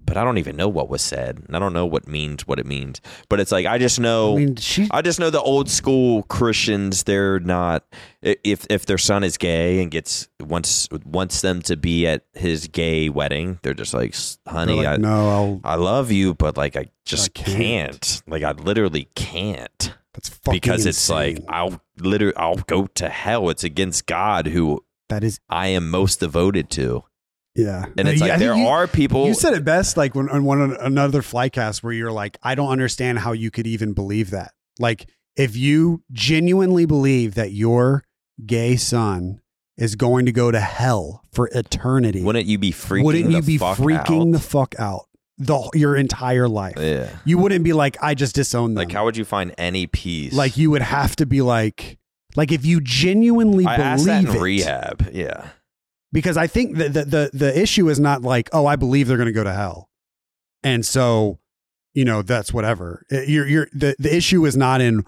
[0.09, 1.43] but I don't even know what was said.
[1.47, 3.01] And I don't know what means what it means.
[3.29, 4.89] But it's like I just know I mean, she.
[4.91, 7.05] I just know the old school Christians.
[7.05, 7.85] They're not
[8.23, 12.69] if if their son is gay and gets wants wants them to be at his
[12.69, 13.61] gay wedding.
[13.63, 14.15] They're just like,
[14.47, 15.61] honey, like, I no, I'll.
[15.63, 17.57] I love you, but like I just I can't.
[17.57, 18.23] can't.
[18.27, 21.39] Like I literally can't That's fucking because it's like.
[21.49, 23.51] I'll literally I'll go to hell.
[23.51, 25.41] It's against God who that is.
[25.49, 27.05] I am most devoted to.
[27.59, 30.15] Yeah, And it's yeah, I like there you- are people You said it best, like
[30.15, 33.95] when on one another Flycast where you're like, I don't understand how you could even
[33.95, 34.53] believe that.
[34.79, 38.05] Like, if you genuinely believe that your
[38.47, 39.41] gay son
[39.77, 43.47] is going to go to hell for eternity, wouldn't you be freaking wouldn't you the
[43.47, 44.33] be fuck freaking out?
[44.33, 45.07] the fuck out
[45.39, 46.77] the your entire life?
[46.79, 47.11] yeah.
[47.25, 48.85] You wouldn't be like, I just disown them.
[48.87, 50.33] Like how would you find any peace?
[50.33, 51.99] Like you would have to be like,
[52.37, 55.11] like if you genuinely I believe asked that in it, rehab.
[55.13, 55.49] Yeah.
[56.13, 59.17] Because I think that the, the the issue is not like, oh, I believe they're
[59.17, 59.89] going to go to hell,
[60.63, 61.39] and so
[61.95, 63.05] you know that's whatever.
[63.11, 65.05] It- You're, you're the the issue is not in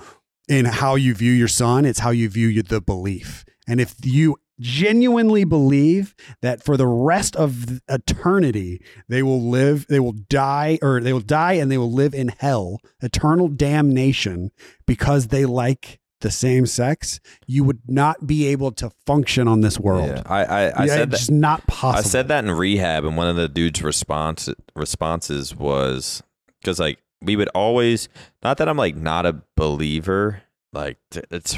[0.48, 3.44] in how you view your son; it's how you view the belief.
[3.68, 10.00] And if you genuinely believe that for the rest of eternity they will live, they
[10.00, 14.50] will die, or they will die and they will live in hell, eternal damnation,
[14.86, 19.78] because they like the same sex, you would not be able to function on this
[19.78, 20.08] world.
[20.08, 20.22] Yeah.
[20.26, 21.32] I I, I Yeah, said it's that.
[21.32, 21.98] not possible.
[21.98, 26.22] I said that in rehab, and one of the dude's response responses was
[26.60, 28.08] because like we would always
[28.42, 30.42] not that I'm like not a believer,
[30.72, 31.56] like it's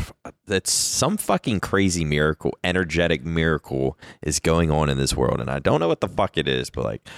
[0.48, 5.58] it's some fucking crazy miracle, energetic miracle is going on in this world, and I
[5.58, 7.08] don't know what the fuck it is, but like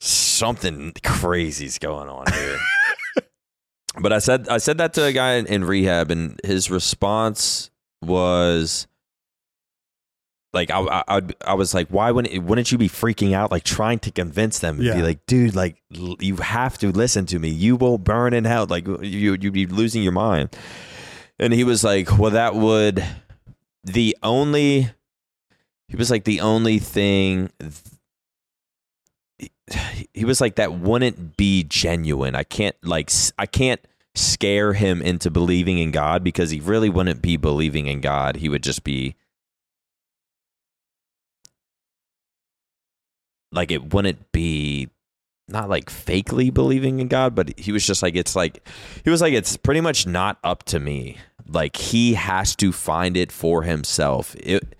[0.00, 2.58] something crazy's going on here.
[4.00, 7.70] but I said I said that to a guy in, in rehab, and his response
[8.00, 8.86] was
[10.52, 13.64] like I, I I'd- I was like, why wouldn't wouldn't you be freaking out, like
[13.64, 14.96] trying to convince them and Yeah.
[14.96, 17.48] be like, dude, like l- you have to listen to me.
[17.48, 18.66] You will burn in hell.
[18.68, 20.54] Like you you'd be losing your mind.
[21.38, 23.02] And he was like, well, that would
[23.84, 24.90] the only.
[25.88, 27.50] He was like the only thing.
[30.14, 32.34] He was like that wouldn't be genuine.
[32.34, 33.80] I can't like I can't
[34.14, 38.36] scare him into believing in God because he really wouldn't be believing in God.
[38.36, 39.14] He would just be
[43.52, 44.88] like it wouldn't be
[45.48, 48.66] not like fakely believing in God, but he was just like it's like
[49.04, 51.18] he was like it's pretty much not up to me.
[51.46, 54.34] Like he has to find it for himself.
[54.38, 54.76] It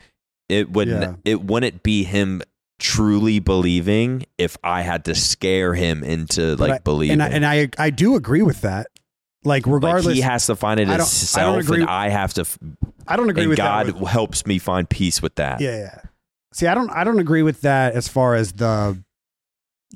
[0.48, 1.14] it would Yeah.
[1.24, 2.42] it wouldn't be him
[2.82, 7.20] truly believing if I had to scare him into But like I- believing.
[7.20, 7.46] and I, and
[7.78, 8.88] I I do agree with that.
[9.44, 12.08] Like like regardless, he has to find it I I don't himself, agree- and I
[12.10, 12.44] have to.
[13.08, 13.96] I don't agree with God that.
[14.06, 15.60] helps me find peace with that.
[15.60, 15.98] yeah, yeah.
[16.52, 19.02] See, I don't I don't agree with that as far as the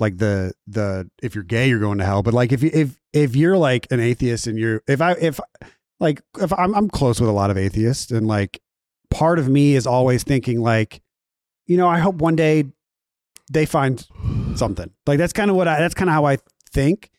[0.00, 2.98] like the the if you're gay you're going to hell, but like if you if
[3.12, 5.38] if you're like an atheist and you're if I if
[6.00, 8.60] like if I'm I'm close with a lot of atheists and like
[9.10, 11.00] part of me is always thinking like
[11.66, 12.64] you know I hope one day
[13.50, 14.06] they find
[14.54, 16.38] something like that's kind of what I that's kind of how I
[16.70, 17.10] think,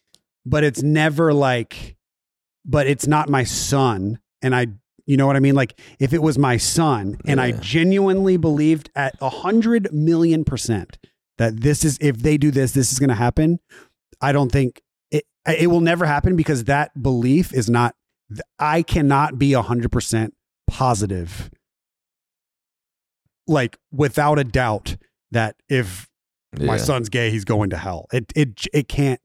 [0.46, 1.98] but it's never like
[2.66, 4.68] but it's not my son and I
[5.06, 5.56] you know what I mean?
[5.56, 10.98] Like if it was my son and I genuinely believed at a hundred million percent
[11.38, 13.60] that this is if they do this, this is going to happen.
[14.22, 17.96] I don't think it it will never happen because that belief is not.
[18.60, 20.34] I cannot be a hundred percent
[20.68, 21.50] positive,
[23.48, 24.98] like without a doubt
[25.32, 26.10] that if
[26.62, 28.08] my son's gay, he's going to hell.
[28.14, 29.20] It it it can't.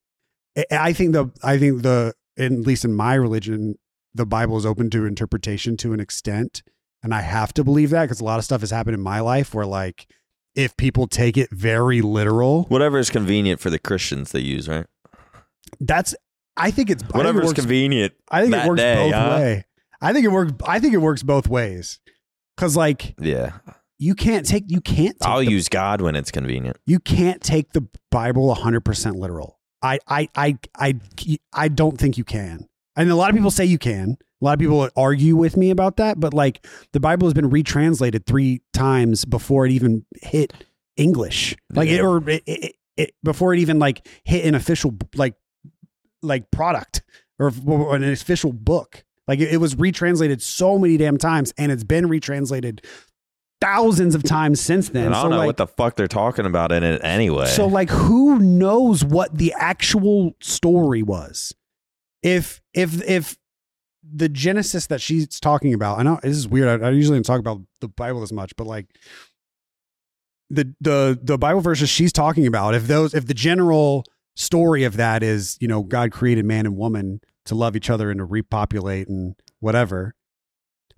[0.57, 3.77] I- I think the I think the at least in my religion,
[4.15, 6.63] the Bible is open to interpretation to an extent,
[7.03, 9.21] and I have to believe that because a lot of stuff has happened in my
[9.21, 10.07] life where like
[10.55, 14.87] if people take it very literal, Whatever is convenient for the Christians they use, right?
[15.81, 16.15] that's
[16.57, 18.13] I think it's I think it Whatever is works- convenient.
[18.31, 19.29] I think it works day, both huh?
[19.41, 19.65] way.
[20.01, 20.53] I think it works.
[20.67, 22.01] I think it works both ways.
[22.59, 23.53] Cause like Yeah,
[24.03, 26.77] you can't take you can't take I'll the use God when it's convenient.
[26.87, 29.59] you can't take the Bible 100% literal.
[29.81, 30.95] I, I, I, I,
[31.53, 32.69] I don't think you can.
[32.97, 34.17] And a lot of people say you can.
[34.41, 37.49] A lot of people argue with me about that, but like the Bible has been
[37.51, 40.53] retranslated three times before it even hit
[40.97, 41.57] English.
[41.73, 42.03] Like it, Yeah.
[42.07, 45.35] or it, it, it, before it even like hit an official like
[46.23, 47.03] like product
[47.39, 49.05] or, or an official book.
[49.29, 52.85] Like it, it was retranslated so many damn times, and it's been retranslated
[53.63, 55.07] thousands of times since then.
[55.07, 57.47] And I don't know like, what the fuck they're talking about in it anyway.
[57.47, 61.55] so like who knows what the actual story was?
[62.23, 63.37] If if if
[64.03, 66.83] the Genesis that she's talking about, I know this is weird.
[66.83, 68.87] I, I usually don't talk about the Bible as much, but like
[70.51, 74.05] the the the Bible verses she's talking about, if those if the general
[74.35, 78.11] story of that is, you know, God created man and woman to love each other
[78.11, 80.15] and to repopulate and whatever,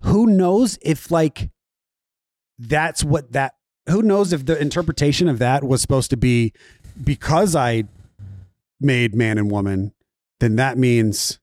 [0.01, 1.51] who knows if like
[2.59, 3.55] that's what that
[3.89, 6.53] who knows if the interpretation of that was supposed to be
[7.03, 7.83] because I
[8.79, 9.93] made man and woman,
[10.39, 11.39] then that means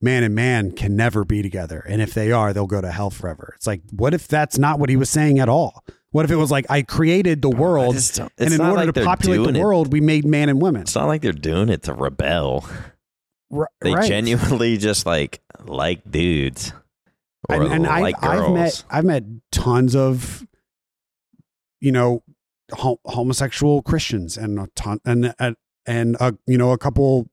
[0.00, 1.84] man and man can never be together.
[1.88, 3.52] And if they are, they'll go to hell forever.
[3.56, 5.84] It's like, what if that's not what he was saying at all?
[6.10, 7.94] What if it was like, I created the world,
[8.36, 10.82] and in order like to populate the it- world, we made man and women?
[10.82, 12.68] It's not like they're doing it to rebel.
[13.50, 14.06] R- They right.
[14.08, 16.72] genuinely just like like dudes
[17.48, 18.40] and, and like I've.
[18.40, 20.46] I've met I've met tons of
[21.80, 22.22] you know
[22.72, 27.28] ho- homosexual Christians and a ton and and, and uh, you know a couple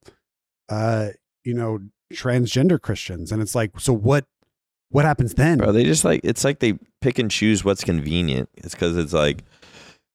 [0.70, 1.10] uh
[1.43, 1.80] you know
[2.14, 4.26] transgender Christians and it's like so what
[4.89, 8.49] what happens then Bro, they just like it's like they pick and choose what's convenient.
[8.57, 9.43] It's because it's like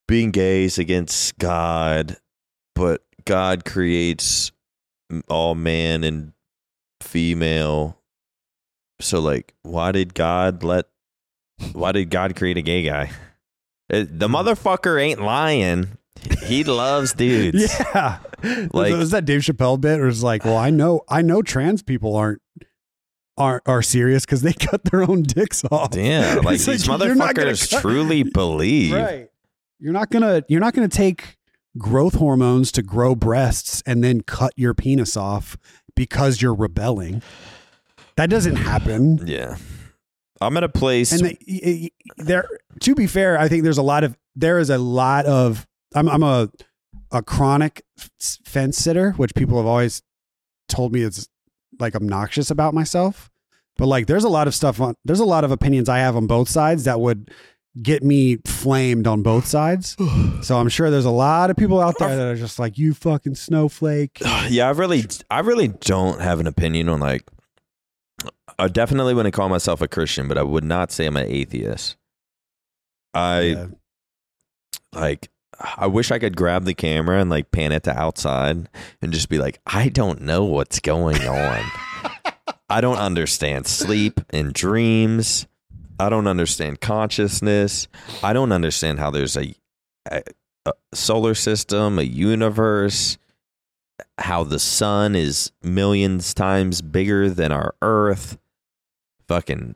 [0.09, 2.17] being gay is against God,
[2.75, 4.53] but God creates
[5.29, 6.33] all man and
[7.01, 7.99] female.
[9.05, 10.87] So like, why did God let?
[11.73, 13.11] Why did God create a gay guy?
[13.89, 15.99] It- the motherfucker ain't lying.
[16.45, 17.73] He loves dudes.
[17.79, 18.19] yeah
[18.73, 21.83] Like- is that Dave Chappelle bit or is like well I know I know trans
[21.83, 22.41] people aren't
[23.37, 27.05] aren't are serious because they cut their own dicks off Yeah, like It's these gonna
[27.05, 28.93] motherfuckers cut- truly believe.
[28.95, 29.29] Right.
[29.81, 31.37] You're not gonna you're not gonna take
[31.77, 35.57] growth hormones to grow breasts and then cut your penis off
[35.97, 37.23] because you're rebelling.
[38.17, 39.21] That doesn't happen.
[39.27, 39.57] Yeah.
[40.41, 41.13] I'm at a place.
[41.13, 42.47] And the, y- y- there,
[42.81, 46.09] to be fair, I think there's a lot of there is a lot of I'm
[46.09, 46.51] I'm a
[47.11, 47.85] a chronic
[48.45, 50.03] fence sitter, which people have always
[50.69, 51.29] told me is
[51.79, 53.31] like obnoxious about myself.
[53.77, 56.17] But like, there's a lot of stuff on there's a lot of opinions I have
[56.17, 57.31] on both sides that would
[57.83, 59.97] get me flamed on both sides.
[60.43, 62.95] so I'm sure there's a lot of people out there that are just like, you
[62.95, 64.21] fucking snowflake.
[64.49, 67.25] yeah, I really, I really don't have an opinion on like.
[68.59, 71.97] I definitely wouldn't call myself a Christian, but I would not say I'm an atheist.
[73.13, 73.67] I Yeah.
[74.93, 75.29] like.
[75.77, 78.69] I wish I could grab the camera and like pan it to outside
[79.01, 81.65] and just be like, I don't know what's going on.
[82.69, 85.47] I don't understand sleep and dreams.
[86.01, 87.87] I don't understand consciousness.
[88.21, 89.55] I don't understand how there's a,
[90.11, 90.23] a,
[90.67, 93.17] a solar system, a universe,
[94.19, 98.39] how the sun is millions times bigger than our earth.
[99.29, 99.75] Fucking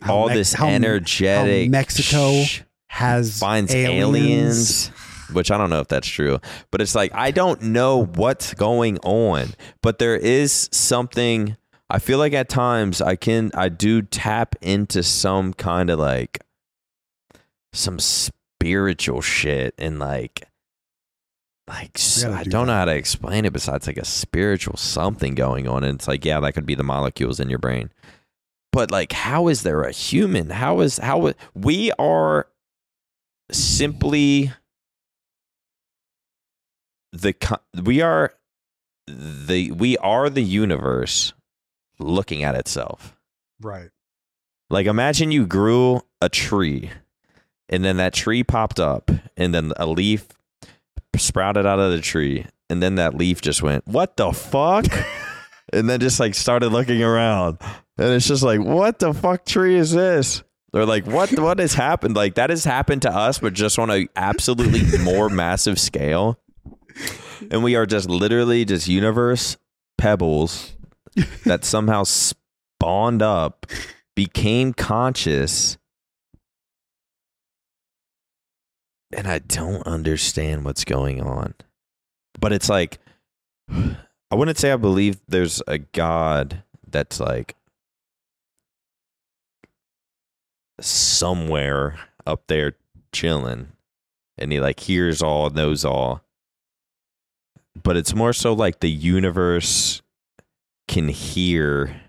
[0.00, 4.88] How all Mex- this energetic how Mexico sh- has finds aliens.
[4.88, 4.90] aliens.
[5.32, 6.38] which I don't know if that's true,
[6.70, 9.48] but it's like I don't know what's going on,
[9.82, 11.56] but there is something.
[11.88, 16.40] I feel like at times I can I do tap into some kind of like
[17.72, 20.48] some spiritual shit and like
[21.68, 25.34] like s- I do don't know how to explain it besides like a spiritual something
[25.34, 27.90] going on and it's like yeah that could be the molecules in your brain.
[28.72, 30.50] But like how is there a human?
[30.50, 32.46] How is how we are
[33.50, 34.52] simply
[37.12, 37.34] the
[37.82, 38.34] we are
[39.06, 41.32] the we are the universe
[41.98, 43.16] looking at itself.
[43.60, 43.88] Right.
[44.68, 46.90] like imagine you grew a tree
[47.70, 50.26] and then that tree popped up and then a leaf
[51.18, 54.86] sprouted out of the tree and then that leaf just went what the fuck?
[55.72, 57.58] And then just like started looking around.
[57.98, 60.44] And it's just like what the fuck tree is this?
[60.72, 62.14] Or like what what has happened?
[62.14, 66.38] Like that has happened to us but just on a absolutely more massive scale.
[67.50, 69.56] And we are just literally just universe
[69.98, 70.76] pebbles
[71.44, 73.66] that somehow spawned up
[74.14, 75.78] became conscious
[79.16, 81.54] and I don't understand what's going on.
[82.38, 82.98] But it's like
[83.68, 87.56] I wouldn't say I believe there's a god that's like
[90.80, 92.74] somewhere up there
[93.12, 93.68] chilling
[94.36, 96.22] and he like hears all knows all
[97.82, 100.02] but it's more so like the universe
[100.86, 102.02] can hear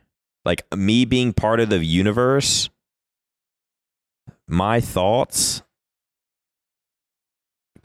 [0.44, 2.70] like me being part of the universe
[4.48, 5.62] my thoughts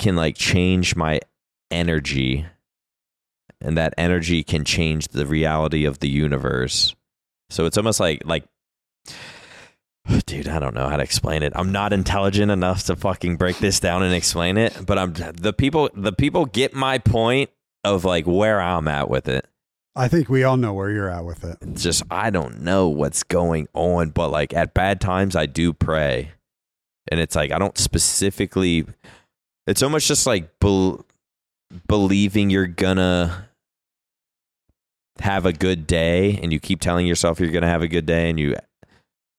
[0.03, 1.21] can like change my
[1.71, 2.45] energy
[3.61, 6.95] and that energy can change the reality of the universe
[7.49, 8.45] so it's almost like like
[10.27, 13.57] dude i don't know how to explain it i'm not intelligent enough to fucking break
[13.59, 17.49] this down and explain it but i'm the people the people get my point
[17.85, 19.47] of like where i'm at with it
[19.95, 21.59] I think we all know where you're at with it.
[21.61, 25.75] it's just I don't know what's going on, but like at bad times I do
[25.75, 26.33] pray.
[27.09, 28.87] and it's like I don't specifically.
[29.67, 31.05] It's almost just like bel
[31.89, 33.49] believing you're gonna
[35.21, 38.29] have a good day, and you keep telling yourself you're gonna have a good day,
[38.29, 38.57] and you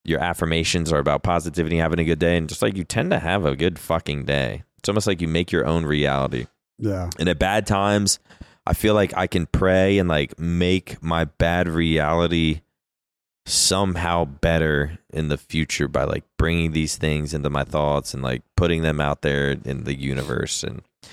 [0.05, 3.19] your affirmations are about positivity, having a good day, and just like you tend to
[3.19, 4.63] have a good fucking day.
[4.79, 6.47] It's almost like you make your own reality.
[6.77, 7.09] Yeah.
[7.17, 8.19] And at bad times,
[8.65, 12.61] I feel like I can pray and like make my bad reality
[13.45, 18.41] somehow better in the future by like bringing these things into my thoughts and like
[18.55, 20.81] putting them out there in the universe and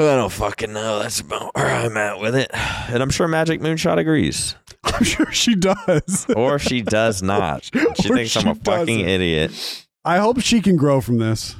[0.00, 1.00] I don't fucking know.
[1.00, 2.50] That's about where I'm at with it.
[2.90, 4.54] And I'm sure Magic Moonshot agrees.
[4.84, 6.26] I'm sure she does.
[6.36, 7.64] Or she does not.
[7.64, 9.08] She thinks I'm a fucking doesn't.
[9.08, 9.86] idiot.
[10.04, 11.54] I hope she can grow from this.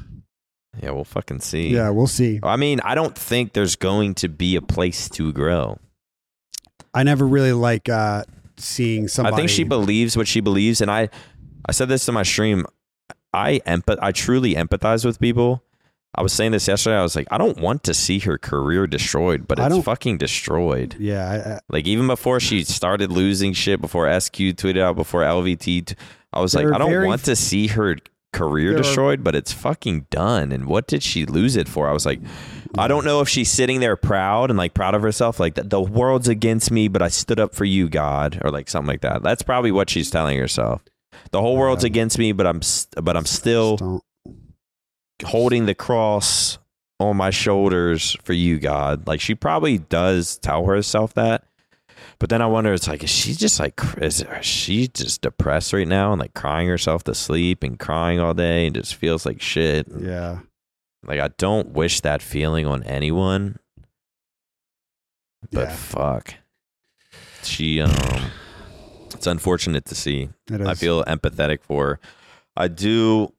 [0.80, 1.68] Yeah, we'll fucking see.
[1.68, 2.40] Yeah, we'll see.
[2.42, 5.78] I mean, I don't think there's going to be a place to grow.
[6.94, 8.22] I never really like uh
[8.59, 9.34] seeing somebody.
[9.34, 11.09] I think she believes what she believes, and I,
[11.66, 12.66] I said this in my stream.
[13.32, 13.98] I empath.
[14.00, 15.62] I truly empathize with people.
[16.14, 16.96] I was saying this yesterday.
[16.96, 20.96] I was like, I don't want to see her career destroyed, but it's fucking destroyed.
[20.98, 25.22] Yeah, I, I, Like even before she started losing shit, before SQ tweeted out, before
[25.22, 25.94] LVT,
[26.32, 27.96] I was like, I don't want to see her
[28.33, 30.53] career destroyed, but it's fucking done.
[30.53, 31.89] And what did she lose it for?
[31.89, 32.20] I was like,
[32.76, 35.62] I don't know if she's sitting there proud and like proud of herself, like the,
[35.64, 39.01] the world's against me, but I stood up for you, God, or like something like
[39.01, 39.22] that.
[39.22, 40.83] That's probably what she's telling herself.
[41.31, 41.89] The whole world's Yeah.
[41.89, 42.61] against me, but I'm
[43.03, 44.03] but I'm still
[45.24, 46.59] holding the cross
[47.01, 49.07] on my shoulders for you, God.
[49.07, 51.45] Like she probably does tell herself that.
[52.18, 55.86] But then I wonder, it's like, is she just like, is, she just depressed right
[55.88, 59.40] now and like crying herself to sleep and crying all day and just feels like
[59.40, 59.86] shit?
[59.98, 60.40] Yeah.
[61.04, 63.59] Like, I don't wish that feeling on anyone,
[65.52, 65.76] but Yeah.
[65.76, 66.34] fuck.
[67.44, 68.30] She, um,
[69.14, 70.28] it's unfortunate to see.
[70.50, 72.00] I feel empathetic for her.
[72.56, 73.32] I do,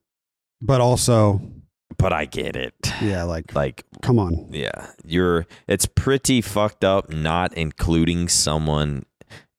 [0.61, 1.41] but also,
[2.00, 2.74] but I get it.
[3.02, 4.47] yeah, like, Like, come on.
[4.52, 5.45] Yeah, you're.
[5.68, 9.06] It's pretty fucked up not including someone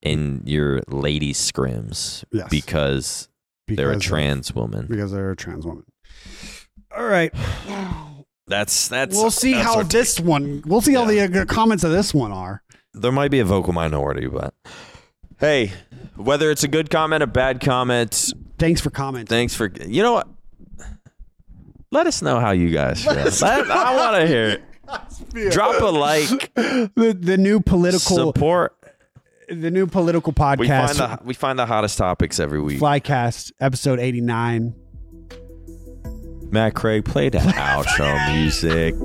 [0.01, 2.49] in your lady scrims Yes.
[2.49, 3.29] because
[3.67, 4.87] they're a Because of- trans woman.
[4.89, 5.85] because they're a trans woman.
[6.97, 7.33] All right.
[8.47, 9.15] That's that's.
[9.15, 10.61] we'll see that's how this one.
[10.65, 12.63] We'll see how the uh, comments of this one are.
[12.93, 14.53] there might be a vocal minority, but
[15.39, 15.71] hey,
[16.17, 19.27] whether it's a good comment, a bad comment, Thanks for commenting.
[19.27, 19.71] thanks for.
[19.87, 20.27] You know what?
[21.91, 23.13] Let us know how you guys feel.
[23.13, 25.51] Let- I want to hear it.
[25.51, 26.53] Drop a like.
[26.55, 28.75] the the new political Support.
[29.49, 32.79] the new political We find podcast the we find the hottest topics every week.
[32.79, 34.73] Flycast episode 89.
[36.49, 38.95] Matt Craig, play the outro music.